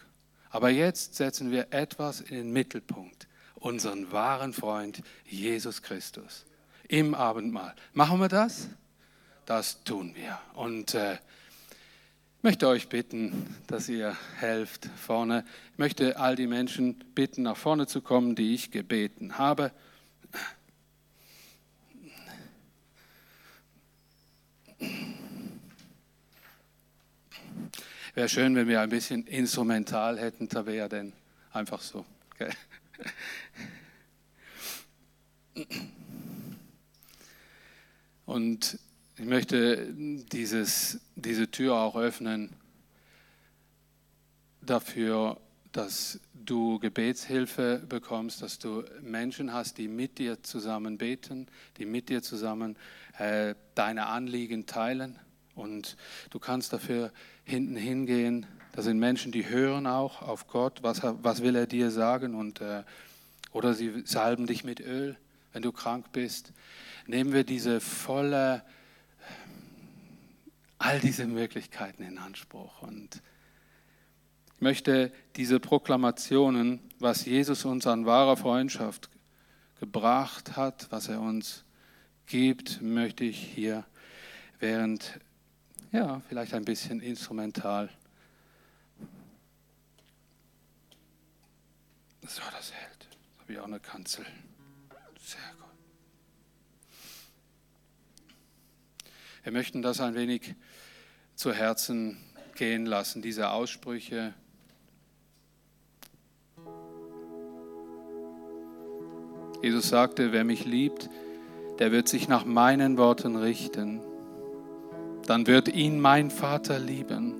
[0.54, 6.46] Aber jetzt setzen wir etwas in den Mittelpunkt, unseren wahren Freund Jesus Christus
[6.88, 7.74] im Abendmahl.
[7.94, 8.70] Machen wir das?
[9.48, 10.38] Das tun wir.
[10.54, 15.44] Und äh, ich möchte euch bitten, dass ihr helft vorne.
[15.72, 19.72] Ich möchte all die Menschen bitten, nach vorne zu kommen, die ich gebeten habe.
[28.16, 31.14] Wäre schön, wenn wir ein bisschen instrumental hätten, da wäre denn
[31.52, 32.06] einfach so.
[32.36, 32.52] Okay.
[38.26, 38.78] Und
[39.18, 42.52] ich möchte dieses, diese Tür auch öffnen
[44.62, 45.40] dafür,
[45.72, 51.48] dass du Gebetshilfe bekommst, dass du Menschen hast, die mit dir zusammen beten,
[51.78, 52.76] die mit dir zusammen
[53.18, 55.20] äh, deine Anliegen teilen.
[55.56, 55.98] Und
[56.30, 57.12] du kannst dafür
[57.44, 58.46] hinten hingehen.
[58.72, 62.36] Das sind Menschen, die hören auch auf Gott, was, was will er dir sagen.
[62.36, 62.84] Und, äh,
[63.52, 65.18] oder sie salben dich mit Öl,
[65.52, 66.54] wenn du krank bist.
[67.06, 68.64] Nehmen wir diese volle,
[70.80, 72.82] all diese Möglichkeiten in Anspruch.
[72.82, 73.22] Und
[74.56, 79.10] ich möchte diese Proklamationen, was Jesus uns an wahrer Freundschaft
[79.80, 81.64] gebracht hat, was er uns
[82.26, 83.86] gibt, möchte ich hier
[84.60, 85.20] während
[85.94, 87.90] ja, vielleicht ein bisschen instrumental
[92.26, 93.08] So, das hält.
[93.40, 94.26] Habe ich auch eine Kanzel.
[95.22, 95.68] Sehr gut.
[99.44, 100.56] Wir möchten das ein wenig
[101.36, 102.18] zu Herzen
[102.56, 104.34] gehen lassen, diese Aussprüche.
[109.62, 111.10] Jesus sagte, wer mich liebt,
[111.80, 114.00] der wird sich nach meinen Worten richten.
[115.28, 117.36] Dann wird ihn mein Vater lieben.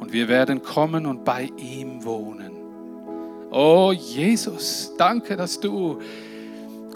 [0.00, 2.52] Und wir werden kommen und bei ihm wohnen.
[3.50, 5.98] Oh Jesus, danke, dass du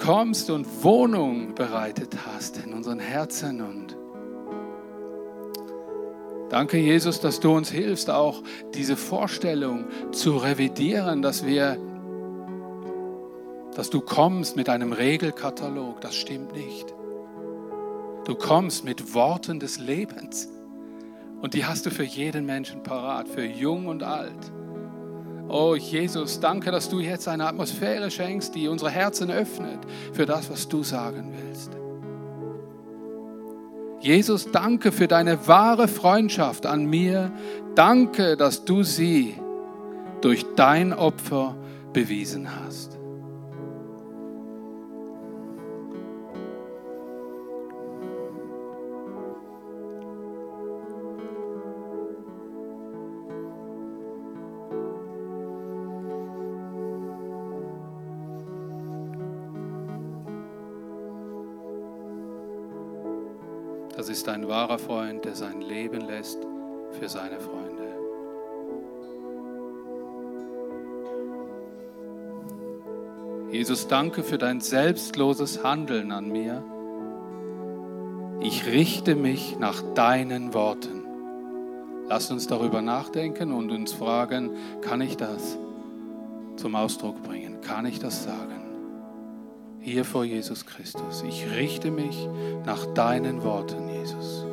[0.01, 3.97] kommst und Wohnung bereitet hast in unseren Herzen und
[6.53, 8.43] Danke, Jesus, dass du uns hilfst, auch
[8.75, 11.79] diese Vorstellung zu revidieren, dass wir,
[13.75, 16.03] dass du kommst mit einem Regelkatalog.
[16.03, 16.93] Das stimmt nicht.
[18.25, 20.49] Du kommst mit Worten des Lebens.
[21.41, 24.53] Und die hast du für jeden Menschen parat, für jung und alt.
[25.49, 29.81] Oh Jesus, danke, dass du jetzt eine Atmosphäre schenkst, die unsere Herzen öffnet
[30.13, 31.73] für das, was du sagen willst.
[34.01, 37.33] Jesus, danke für deine wahre Freundschaft an mir.
[37.75, 39.35] Danke, dass du sie
[40.21, 41.57] durch dein Opfer
[41.93, 43.02] bewiesen hast.
[64.43, 66.39] Ein wahrer Freund, der sein Leben lässt
[66.99, 67.83] für seine Freunde.
[73.53, 76.65] Jesus, danke für dein selbstloses Handeln an mir.
[78.41, 81.05] Ich richte mich nach deinen Worten.
[82.09, 84.51] Lass uns darüber nachdenken und uns fragen,
[84.81, 85.57] kann ich das
[86.57, 87.61] zum Ausdruck bringen?
[87.61, 88.62] Kann ich das sagen?
[89.83, 91.25] Hier vor Jesus Christus.
[91.27, 92.29] Ich richte mich
[92.65, 94.47] nach deinen Worten, Jesus.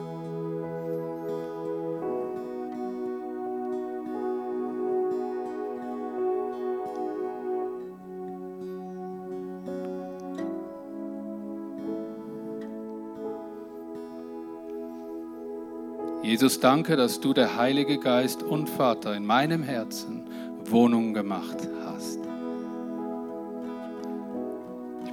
[16.24, 20.28] Jesus, danke, dass du der Heilige Geist und Vater in meinem Herzen
[20.66, 21.89] Wohnung gemacht hast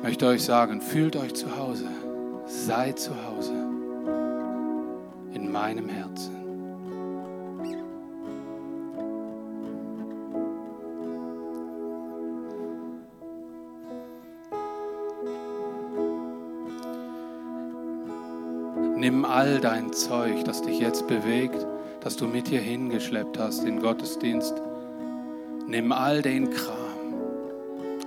[0.07, 1.89] möchte euch sagen, fühlt euch zu Hause,
[2.47, 3.51] seid zu Hause
[5.35, 6.33] in meinem Herzen.
[18.97, 21.67] Nimm all dein Zeug, das dich jetzt bewegt,
[21.99, 24.55] das du mit dir hingeschleppt hast in Gottesdienst.
[25.67, 26.77] Nimm all den Kram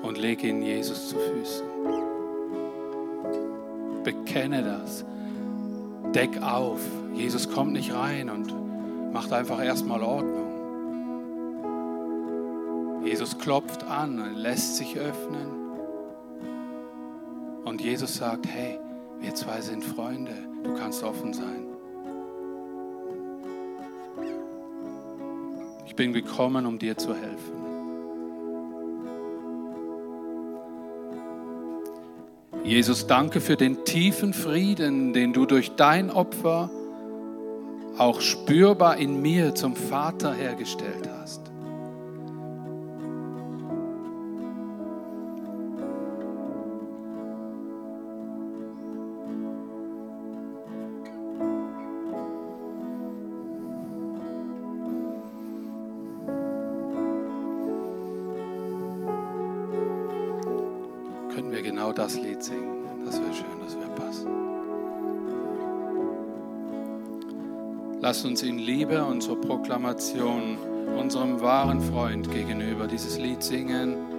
[0.02, 1.79] und leg ihn Jesus zu Füßen.
[4.04, 5.06] Bekenne das.
[6.14, 6.80] Deck auf.
[7.14, 8.54] Jesus kommt nicht rein und
[9.12, 10.50] macht einfach erstmal Ordnung.
[13.04, 15.60] Jesus klopft an, lässt sich öffnen.
[17.66, 18.80] Und Jesus sagt, hey,
[19.20, 20.34] wir zwei sind Freunde,
[20.64, 21.66] du kannst offen sein.
[25.86, 27.59] Ich bin gekommen, um dir zu helfen.
[32.70, 36.70] Jesus, danke für den tiefen Frieden, den du durch dein Opfer
[37.98, 41.49] auch spürbar in mir zum Vater hergestellt hast.
[68.20, 70.58] Lass uns in Liebe und zur Proklamation
[70.98, 74.19] unserem wahren Freund gegenüber dieses Lied singen.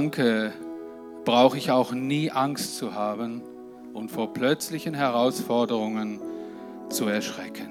[0.00, 0.54] Danke
[1.26, 3.42] brauche ich auch nie Angst zu haben
[3.92, 6.18] und vor plötzlichen Herausforderungen
[6.88, 7.69] zu erschrecken.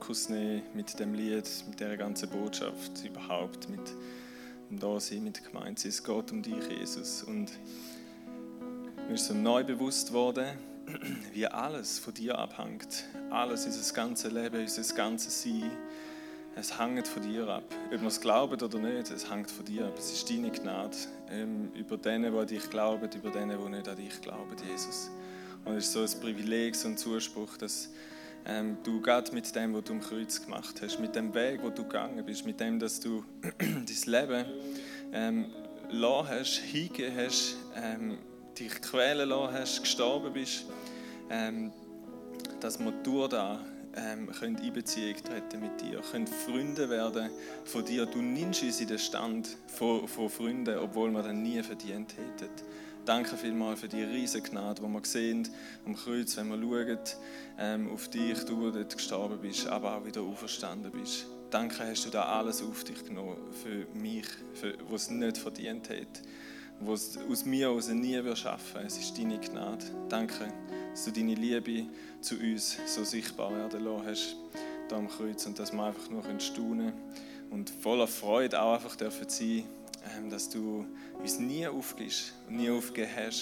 [0.00, 3.80] Fokus nehmen mit dem Lied, mit der ganzen Botschaft überhaupt, mit
[4.70, 5.86] dem Dasein, mit der Gemeinde.
[5.86, 7.22] Es geht um dich, Jesus.
[7.22, 7.50] Und
[9.06, 10.46] mir ist so neu bewusst worden,
[11.34, 13.04] wie alles von dir abhängt.
[13.28, 15.70] Alles, unser ganzes Leben, unser ganzes Sein,
[16.56, 17.64] es hängt von dir ab.
[17.92, 19.98] Ob wir es glauben oder nicht, es hängt von dir ab.
[19.98, 20.96] Es ist deine Gnade
[21.28, 25.10] ähm, über denen, die an dich glauben, über denen, die nicht an dich glauben, Jesus.
[25.66, 27.90] Und es ist so ein Privileg, so ein Zuspruch, dass
[28.46, 31.70] ähm, du gerade mit dem, was du am Kreuz gemacht hast, mit dem Weg, wo
[31.70, 33.24] du gegangen bist, mit dem, dass du
[33.58, 34.44] dein Leben
[35.12, 35.46] ähm,
[35.90, 38.18] lassen hast, hingegeben hast, ähm,
[38.58, 40.64] dich quälen lassen hast, gestorben bist,
[41.30, 41.72] ähm,
[42.60, 43.58] dass wir durch das
[43.96, 47.30] ähm, können in Beziehung treten mit dir, können Freunde werden
[47.64, 48.06] von dir.
[48.06, 52.50] Du nimmst uns in den Stand von, von Freunden, obwohl wir dann nie verdient hätten.
[53.04, 55.48] Danke vielmals für die riesige Gnade, die wir sehen
[55.86, 56.98] am Kreuz, wenn wir schauen
[57.58, 61.26] ähm, auf dich, du dort gestorben bist, aber auch wieder auferstanden bist.
[61.50, 65.88] Danke, hast du da alles auf dich genommen für mich, für, was es nicht verdient
[65.88, 66.22] hat,
[66.80, 68.82] was aus mir aus nie wird schaffen.
[68.86, 69.84] Es ist deine Gnade.
[70.08, 70.52] Danke,
[70.90, 71.86] dass du deine Liebe
[72.20, 74.36] zu uns so sichtbar werden lassen hast
[74.90, 76.92] da am Kreuz und dass wir einfach nur staunen
[77.50, 79.79] und voller Freude auch einfach dürfen sein ähm,
[80.30, 80.86] dass du
[81.18, 83.32] uns nie aufgibst und nie aufgegeben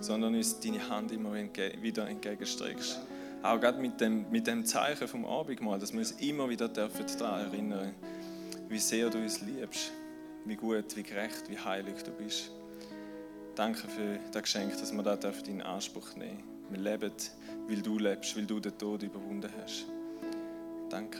[0.00, 3.00] sondern uns deine Hand immer wieder entgegenstreckst.
[3.42, 7.52] Auch gerade mit dem, mit dem Zeichen vom Abendmahl, dass wir uns immer wieder daran
[7.52, 7.94] erinnern
[8.68, 9.92] wie sehr du uns liebst,
[10.46, 12.50] wie gut, wie gerecht, wie heilig du bist.
[13.54, 16.52] Danke für das Geschenk, dass wir das in Anspruch nehmen dürfen.
[16.70, 17.12] Wir leben,
[17.68, 19.84] weil du lebst, weil du den Tod überwunden hast.
[20.88, 21.18] Danke.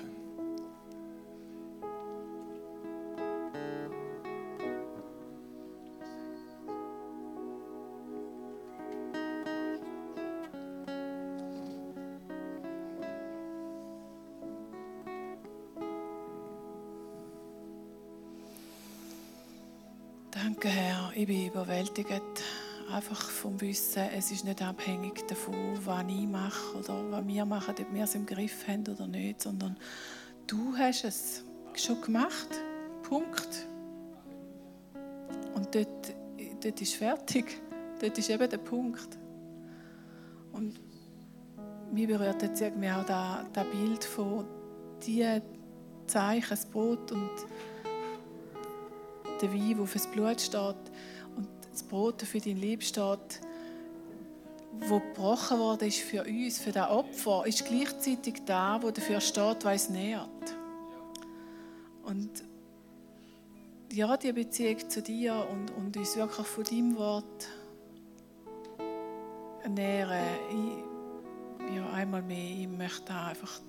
[20.42, 21.12] Danke, Herr.
[21.14, 22.10] Ich bin überwältigt
[22.92, 27.76] einfach vom Wissen, es ist nicht abhängig davon, was ich mache oder was wir machen,
[27.78, 29.76] ob wir es im Griff haben oder nicht, sondern
[30.48, 32.48] du hast es schon gemacht.
[33.04, 33.68] Punkt.
[35.54, 36.12] Und dort,
[36.60, 37.60] dort ist fertig.
[38.00, 39.16] Dort ist eben der Punkt.
[40.52, 40.80] Und
[41.92, 44.44] mir berührt jetzt irgendwie auch das, Bild von
[45.06, 45.40] diesen
[46.08, 47.30] Zeichen, das Brot und
[49.42, 50.76] der Wein, der für das Blut steht
[51.36, 53.40] und das Brot für dein Leben steht,
[54.88, 59.64] wo gebrochen worden ist für uns, für das Opfer, ist gleichzeitig da, wo dafür steht,
[59.64, 60.28] was es nährt.
[62.04, 62.30] Und
[63.92, 67.48] ja, die Beziehung zu dir und, und uns wirklich von deinem Wort
[69.62, 70.24] ernähren.
[70.50, 73.60] Ich, ja, einmal mehr, ich möchte einfach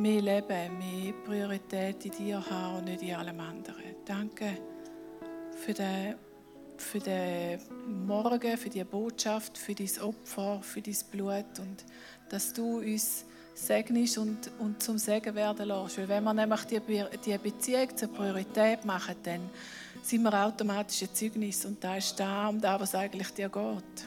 [0.00, 3.96] mehr leben, mehr Priorität in dir haben und nicht in allem anderen.
[4.04, 4.56] Danke
[5.54, 6.14] für den,
[6.78, 7.60] für den
[8.06, 11.84] Morgen, für die Botschaft, für dein Opfer, für dein Blut und
[12.30, 15.98] dass du uns segnest und, und zum Segen werden lässt.
[15.98, 16.80] Weil wenn wir nämlich die,
[17.24, 19.50] die Beziehung zur Priorität machen, dann
[20.02, 24.06] sind wir automatisch ein Zeugnis und da ist da, um das, was eigentlich dir geht.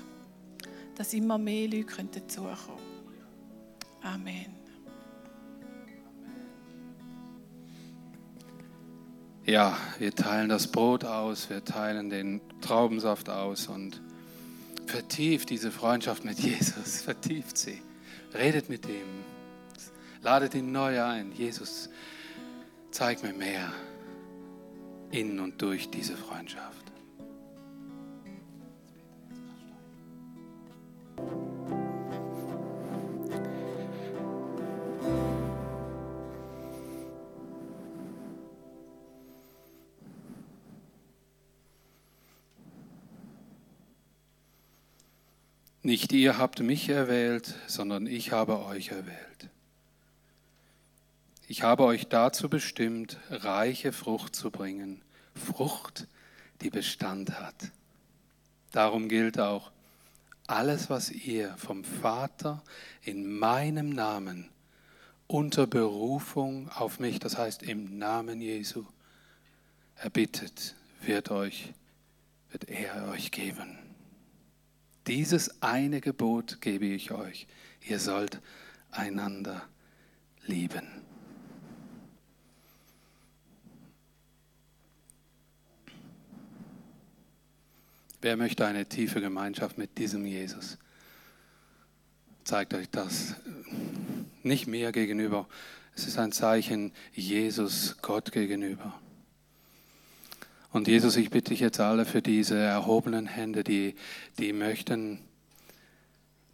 [0.95, 4.01] Dass immer mehr Leute dazukommen können.
[4.01, 4.62] Amen.
[9.45, 14.01] Ja, wir teilen das Brot aus, wir teilen den Traubensaft aus und
[14.85, 17.81] vertieft diese Freundschaft mit Jesus, vertieft sie.
[18.33, 19.23] Redet mit ihm,
[20.21, 21.33] ladet ihn neu ein.
[21.33, 21.89] Jesus,
[22.91, 23.71] zeig mir mehr
[25.11, 26.82] in und durch diese Freundschaft.
[45.93, 49.51] Nicht ihr habt mich erwählt, sondern ich habe euch erwählt.
[51.47, 55.03] Ich habe euch dazu bestimmt, reiche Frucht zu bringen,
[55.35, 56.07] Frucht,
[56.63, 57.53] die Bestand hat.
[58.71, 59.71] Darum gilt auch,
[60.47, 62.63] alles, was ihr vom Vater
[63.03, 64.49] in meinem Namen
[65.27, 68.83] unter Berufung auf mich, das heißt im Namen Jesu,
[69.97, 70.73] erbittet,
[71.03, 71.71] wird euch,
[72.49, 73.82] wird er euch geben.
[75.07, 77.47] Dieses eine Gebot gebe ich euch.
[77.87, 78.39] Ihr sollt
[78.91, 79.67] einander
[80.45, 80.87] lieben.
[88.21, 90.77] Wer möchte eine tiefe Gemeinschaft mit diesem Jesus?
[92.45, 93.35] Zeigt euch das
[94.43, 95.47] nicht mir gegenüber.
[95.93, 98.97] Es ist ein Zeichen Jesus Gott gegenüber.
[100.73, 103.93] Und Jesus, ich bitte dich jetzt alle für diese erhobenen Hände, die,
[104.39, 105.19] die möchten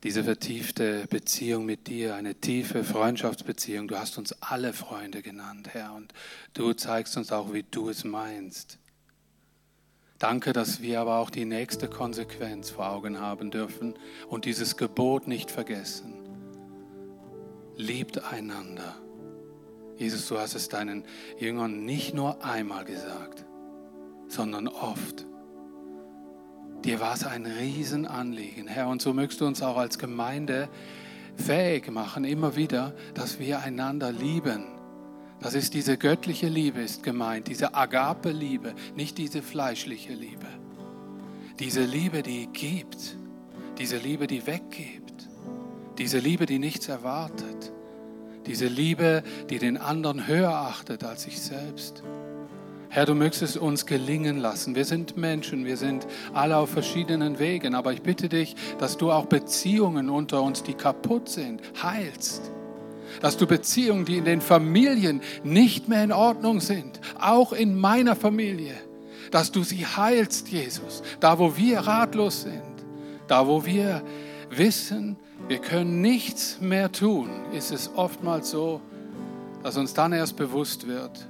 [0.04, 3.88] diese vertiefte Beziehung mit dir, eine tiefe Freundschaftsbeziehung.
[3.88, 6.14] Du hast uns alle Freunde genannt, Herr, und
[6.54, 8.78] du zeigst uns auch, wie du es meinst.
[10.20, 13.94] Danke, dass wir aber auch die nächste Konsequenz vor Augen haben dürfen
[14.28, 16.14] und dieses Gebot nicht vergessen.
[17.78, 18.98] Liebt einander.
[19.96, 21.06] Jesus, du hast es deinen
[21.38, 23.46] Jüngern nicht nur einmal gesagt,
[24.30, 25.26] sondern oft.
[26.86, 30.70] Dir war es ein Riesenanliegen, Herr, und so mögst du uns auch als Gemeinde
[31.36, 34.64] fähig machen, immer wieder, dass wir einander lieben.
[35.42, 40.48] Das ist diese göttliche Liebe ist gemeint, diese Agape-Liebe, nicht diese fleischliche Liebe.
[41.60, 43.18] Diese Liebe, die gibt,
[43.78, 45.30] diese Liebe, die weggibt,
[45.98, 47.74] diese Liebe, die nichts erwartet,
[48.46, 52.04] diese Liebe, die den anderen höher achtet als sich selbst.
[53.00, 54.76] Herr, du mögst es uns gelingen lassen.
[54.76, 59.10] Wir sind Menschen, wir sind alle auf verschiedenen Wegen, aber ich bitte dich, dass du
[59.10, 62.52] auch Beziehungen unter uns, die kaputt sind, heilst.
[63.22, 68.18] Dass du Beziehungen, die in den Familien nicht mehr in Ordnung sind, auch in meiner
[68.18, 68.76] Familie,
[69.32, 71.02] dass du sie heilst, Jesus.
[71.22, 72.84] Da, wo wir ratlos sind,
[73.30, 74.04] da, wo wir
[74.50, 75.16] wissen,
[75.48, 78.82] wir können nichts mehr tun, ist es oftmals so,
[79.64, 81.30] dass uns dann erst bewusst wird,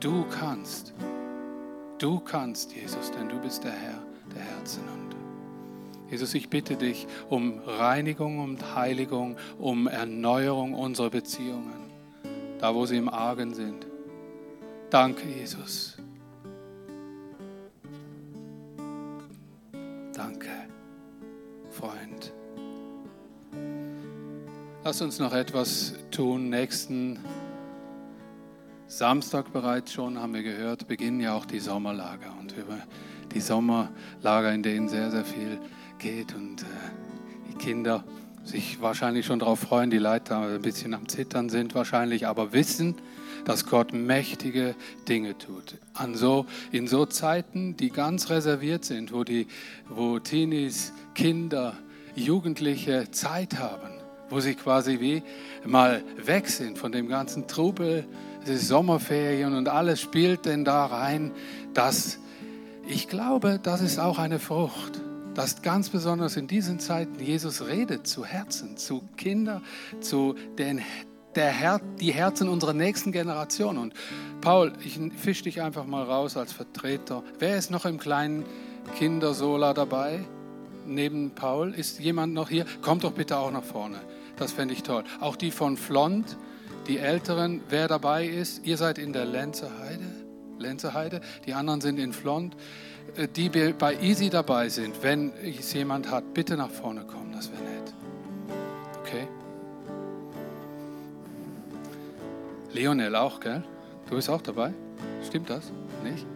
[0.00, 0.92] Du kannst.
[1.98, 4.02] Du kannst, Jesus, denn du bist der Herr
[4.34, 4.82] der Herzen.
[4.82, 5.16] Und
[6.10, 11.90] Jesus, ich bitte dich um Reinigung und Heiligung, um Erneuerung unserer Beziehungen,
[12.58, 13.86] da wo sie im Argen sind.
[14.90, 15.96] Danke, Jesus.
[20.12, 20.48] Danke,
[21.70, 22.32] Freund.
[24.84, 26.48] Lass uns noch etwas tun.
[26.48, 27.18] Nächsten
[28.88, 32.32] Samstag bereits schon, haben wir gehört, beginnen ja auch die Sommerlager.
[32.40, 32.78] Und über
[33.34, 35.58] die Sommerlager, in denen sehr, sehr viel
[35.98, 36.66] geht und äh,
[37.50, 38.04] die Kinder
[38.44, 42.94] sich wahrscheinlich schon darauf freuen, die Leiter ein bisschen am Zittern sind wahrscheinlich, aber wissen,
[43.44, 44.76] dass Gott mächtige
[45.08, 45.78] Dinge tut.
[45.94, 49.48] An so, in so Zeiten, die ganz reserviert sind, wo, die,
[49.88, 51.76] wo Teenies, Kinder,
[52.14, 53.90] Jugendliche Zeit haben,
[54.30, 55.22] wo sie quasi wie
[55.64, 58.06] mal weg sind von dem ganzen Trubel,
[58.46, 61.32] die Sommerferien und alles spielt denn da rein,
[61.74, 62.18] dass
[62.88, 65.00] ich glaube, das ist auch eine Frucht.
[65.36, 69.62] dass ganz besonders in diesen Zeiten Jesus redet zu Herzen, zu Kindern,
[70.00, 70.80] zu den
[71.34, 73.76] der Her die Herzen unserer nächsten Generation.
[73.76, 73.92] Und
[74.40, 77.22] Paul, ich fisch dich einfach mal raus als Vertreter.
[77.38, 78.46] Wer ist noch im kleinen
[78.96, 80.24] Kindersola dabei?
[80.86, 81.74] Neben Paul?
[81.74, 82.64] Ist jemand noch hier?
[82.80, 84.00] Kommt doch bitte auch nach vorne.
[84.38, 85.04] Das fände ich toll.
[85.20, 86.38] Auch die von Flont,
[86.86, 88.64] die Älteren, wer dabei ist.
[88.66, 90.04] Ihr seid in der Lenzer Heide.
[90.58, 91.20] Lenzer Heide.
[91.44, 92.56] Die anderen sind in Flont.
[93.14, 97.32] Äh, die bei Easy dabei sind, wenn es jemand hat, bitte nach vorne kommen.
[97.32, 97.94] Das wäre nett.
[99.00, 99.28] Okay?
[102.72, 103.62] Leonel auch, gell?
[104.08, 104.72] Du bist auch dabei?
[105.26, 105.72] Stimmt das?
[106.04, 106.26] Nicht?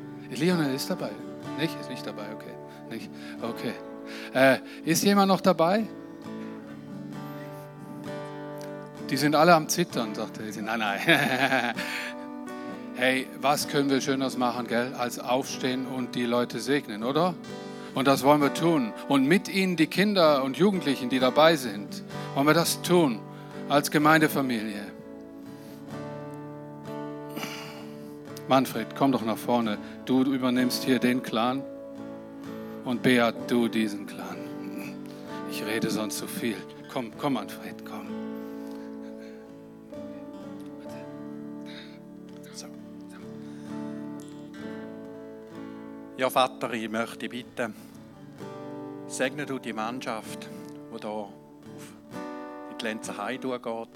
[0.41, 1.11] Leonel ist dabei.
[1.59, 1.79] Nicht?
[1.81, 2.55] Ist nicht dabei, okay.
[2.89, 3.11] Nicht?
[3.43, 3.75] Okay.
[4.33, 5.87] Äh, ist jemand noch dabei?
[9.11, 10.63] Die sind alle am Zittern, sagte er.
[10.63, 11.01] Nein, nein.
[12.95, 17.35] hey, was können wir Schöneres machen, gell, als aufstehen und die Leute segnen, oder?
[17.97, 18.93] Und das wollen wir tun.
[19.09, 22.05] Und mit ihnen die Kinder und Jugendlichen, die dabei sind,
[22.35, 23.19] wollen wir das tun
[23.69, 24.87] als Gemeindefamilie.
[28.47, 29.79] Manfred, komm doch nach vorne.
[30.05, 31.63] Du übernimmst hier den Clan
[32.85, 34.37] und Beat, du diesen Clan.
[35.51, 36.57] Ich rede sonst zu viel.
[36.93, 38.20] Komm, komm, Manfred, komm.
[46.21, 47.73] Ja, Vater, ich möchte bitten,
[49.07, 50.51] segne du die Mannschaft,
[50.93, 51.31] die hier auf
[52.79, 53.89] die Lenzer Heide geht.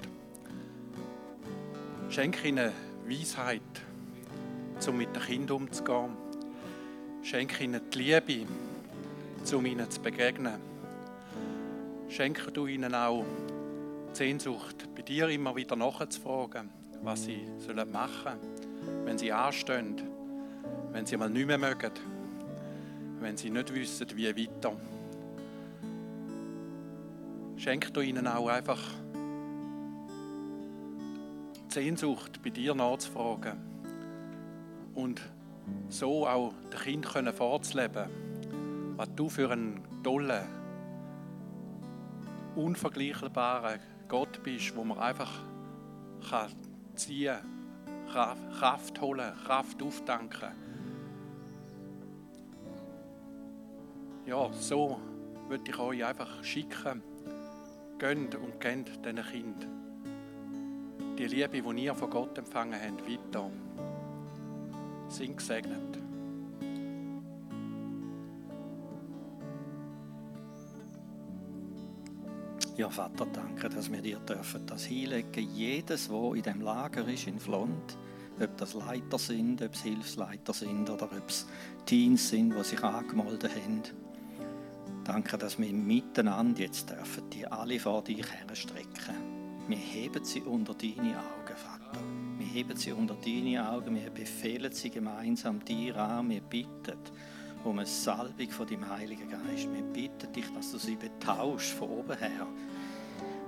[2.09, 2.71] Schenke ihnen
[3.07, 3.61] Weisheit
[4.87, 6.17] um mit den Kindern umzugehen.
[7.21, 8.47] Schenke ihnen die Liebe,
[9.55, 10.59] um ihnen zu begegnen.
[12.09, 13.23] Schenke du ihnen auch
[14.13, 16.71] die Sehnsucht, bei dir immer wieder nachzufragen,
[17.03, 17.45] was sie
[17.91, 18.39] machen
[18.81, 20.01] sollen, wenn sie anstehen,
[20.91, 21.91] wenn sie mal nicht mehr mögen,
[23.25, 24.73] wenn sie nicht wissen, wie weiter.
[27.57, 28.79] Schenke du ihnen auch einfach
[31.55, 33.57] die Sehnsucht, bei dir nachzufragen
[34.93, 35.23] und
[35.89, 38.09] so auch den Kindern vorzuleben,
[38.95, 40.43] was du für einen tollen,
[42.55, 45.31] unvergleichbaren Gott bist, wo man einfach
[46.29, 46.51] kann
[46.93, 47.39] ziehen
[48.07, 50.64] Kraft holen, Kraft auftanken.
[54.25, 54.99] Ja, so
[55.47, 57.03] würde ich euch einfach schicken.
[57.97, 59.67] Gönnt und kennt diesen Kind
[61.17, 63.49] die Liebe, die ihr von Gott empfangen habt, weiter.
[65.07, 65.99] Sind gesegnet.
[72.75, 75.49] Ja, Vater, danke, dass wir dir dürfen das hinlegen.
[75.53, 77.97] Jedes, wo in dem Lager ist in Flont,
[78.41, 81.47] ob das Leiter sind, ob es Hilfsleiter sind oder ob es
[81.85, 84.04] Teens sind, die sich angemeldet haben.
[85.05, 89.15] Danke, dass wir miteinander jetzt dürfen, die alle vor dich herstrecken.
[89.67, 92.01] Wir heben sie unter deine Augen, Vater.
[92.39, 96.97] Wir heben sie unter deine Augen, wir befehlen sie gemeinsam dir an, wir bitten
[97.63, 99.71] um eine Salbung von dem Heiligen Geist.
[99.71, 102.47] Wir bitten dich, dass du sie betauschst von oben her.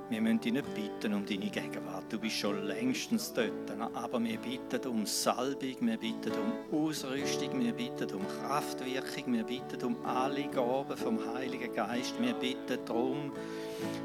[0.09, 3.51] Wir müssen dich nicht bitten um deine Gegenwart, du bist schon längstens dort,
[3.93, 9.83] aber wir bitten um Salbung, wir bitten um Ausrüstung, wir bitten um Kraftwirkung, wir bitten
[9.83, 13.33] um alle Gaben vom Heiligen Geist, wir bitten darum,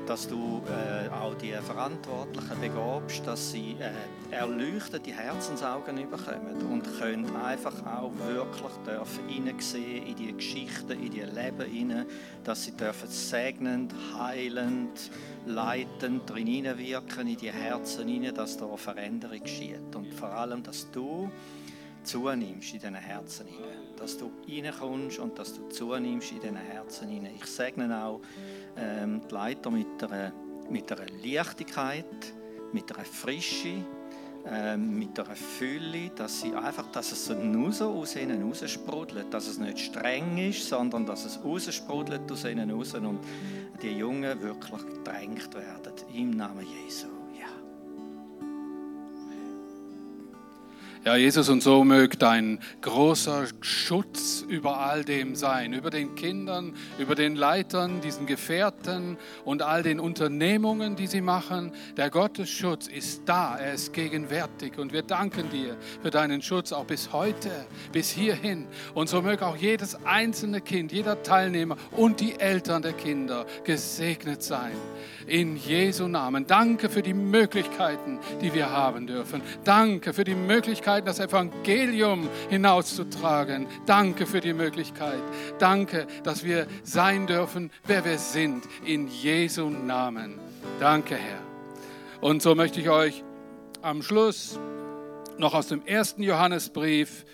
[0.06, 7.34] dass du äh, auch die Verantwortlichen begabst, dass sie äh, erleuchtete Herzensaugen bekommen und können
[7.36, 12.06] einfach auch wirklich dürfen hineinsehen in die Geschichten, in die Leben hinein,
[12.42, 15.10] dass sie dürfen segnend, heilend,
[15.46, 20.62] leitend drin hineinwirken in die Herzen hinein, dass da eine Veränderung geschieht und vor allem,
[20.62, 21.30] dass du
[22.04, 27.08] zunimmst in diesen Herzen hinein, dass du reinkommst und dass du zunimmst in diesen Herzen
[27.08, 27.34] hinein.
[27.36, 28.20] Ich segne auch
[28.76, 30.32] ähm, die Leiter mit einer,
[30.68, 32.34] mit einer Leichtigkeit,
[32.72, 33.84] mit einer Frische,
[34.50, 39.58] ähm, mit einer Fülle, dass sie einfach, dass es raus aus ihnen raussprudelt, dass es
[39.58, 43.20] nicht streng ist, sondern dass es raussprudelt aus ihnen raus und
[43.82, 47.21] die Jungen wirklich gedrängt werden im Namen Jesu.
[51.04, 56.74] Ja, Jesus, und so möge dein großer Schutz über all dem sein, über den Kindern,
[56.96, 61.72] über den Leitern, diesen Gefährten und all den Unternehmungen, die sie machen.
[61.96, 66.84] Der Gottesschutz ist da, er ist gegenwärtig und wir danken dir für deinen Schutz auch
[66.84, 67.50] bis heute,
[67.90, 68.68] bis hierhin.
[68.94, 74.44] Und so möge auch jedes einzelne Kind, jeder Teilnehmer und die Eltern der Kinder gesegnet
[74.44, 74.76] sein.
[75.26, 76.46] In Jesu Namen.
[76.46, 79.40] Danke für die Möglichkeiten, die wir haben dürfen.
[79.64, 83.66] Danke für die Möglichkeiten, Möglichkeit, das Evangelium hinauszutragen.
[83.86, 85.22] Danke für die Möglichkeit.
[85.58, 90.38] Danke, dass wir sein dürfen, wer wir sind, in Jesu Namen.
[90.80, 91.40] Danke, Herr.
[92.20, 93.24] Und so möchte ich euch
[93.80, 94.58] am Schluss
[95.38, 97.24] noch aus dem ersten Johannesbrief,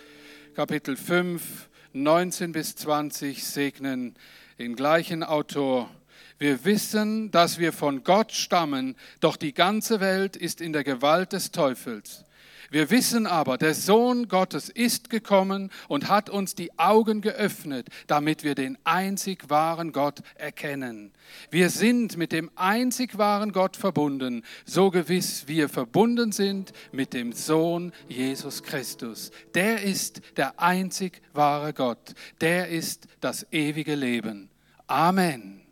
[0.54, 4.14] Kapitel 5, 19 bis 20 segnen,
[4.58, 5.90] den gleichen Autor.
[6.38, 11.32] Wir wissen, dass wir von Gott stammen, doch die ganze Welt ist in der Gewalt
[11.32, 12.24] des Teufels.
[12.70, 18.44] Wir wissen aber, der Sohn Gottes ist gekommen und hat uns die Augen geöffnet, damit
[18.44, 21.12] wir den einzig wahren Gott erkennen.
[21.50, 27.32] Wir sind mit dem einzig wahren Gott verbunden, so gewiss wir verbunden sind mit dem
[27.32, 29.30] Sohn Jesus Christus.
[29.54, 32.14] Der ist der einzig wahre Gott.
[32.42, 34.50] Der ist das ewige Leben.
[34.86, 35.62] Amen.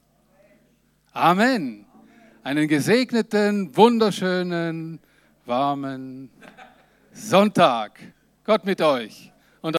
[1.12, 1.84] Amen.
[2.42, 5.00] Einen gesegneten, wunderschönen,
[5.44, 6.30] warmen
[7.16, 7.98] Sonntag.
[8.44, 9.32] Gott mit euch.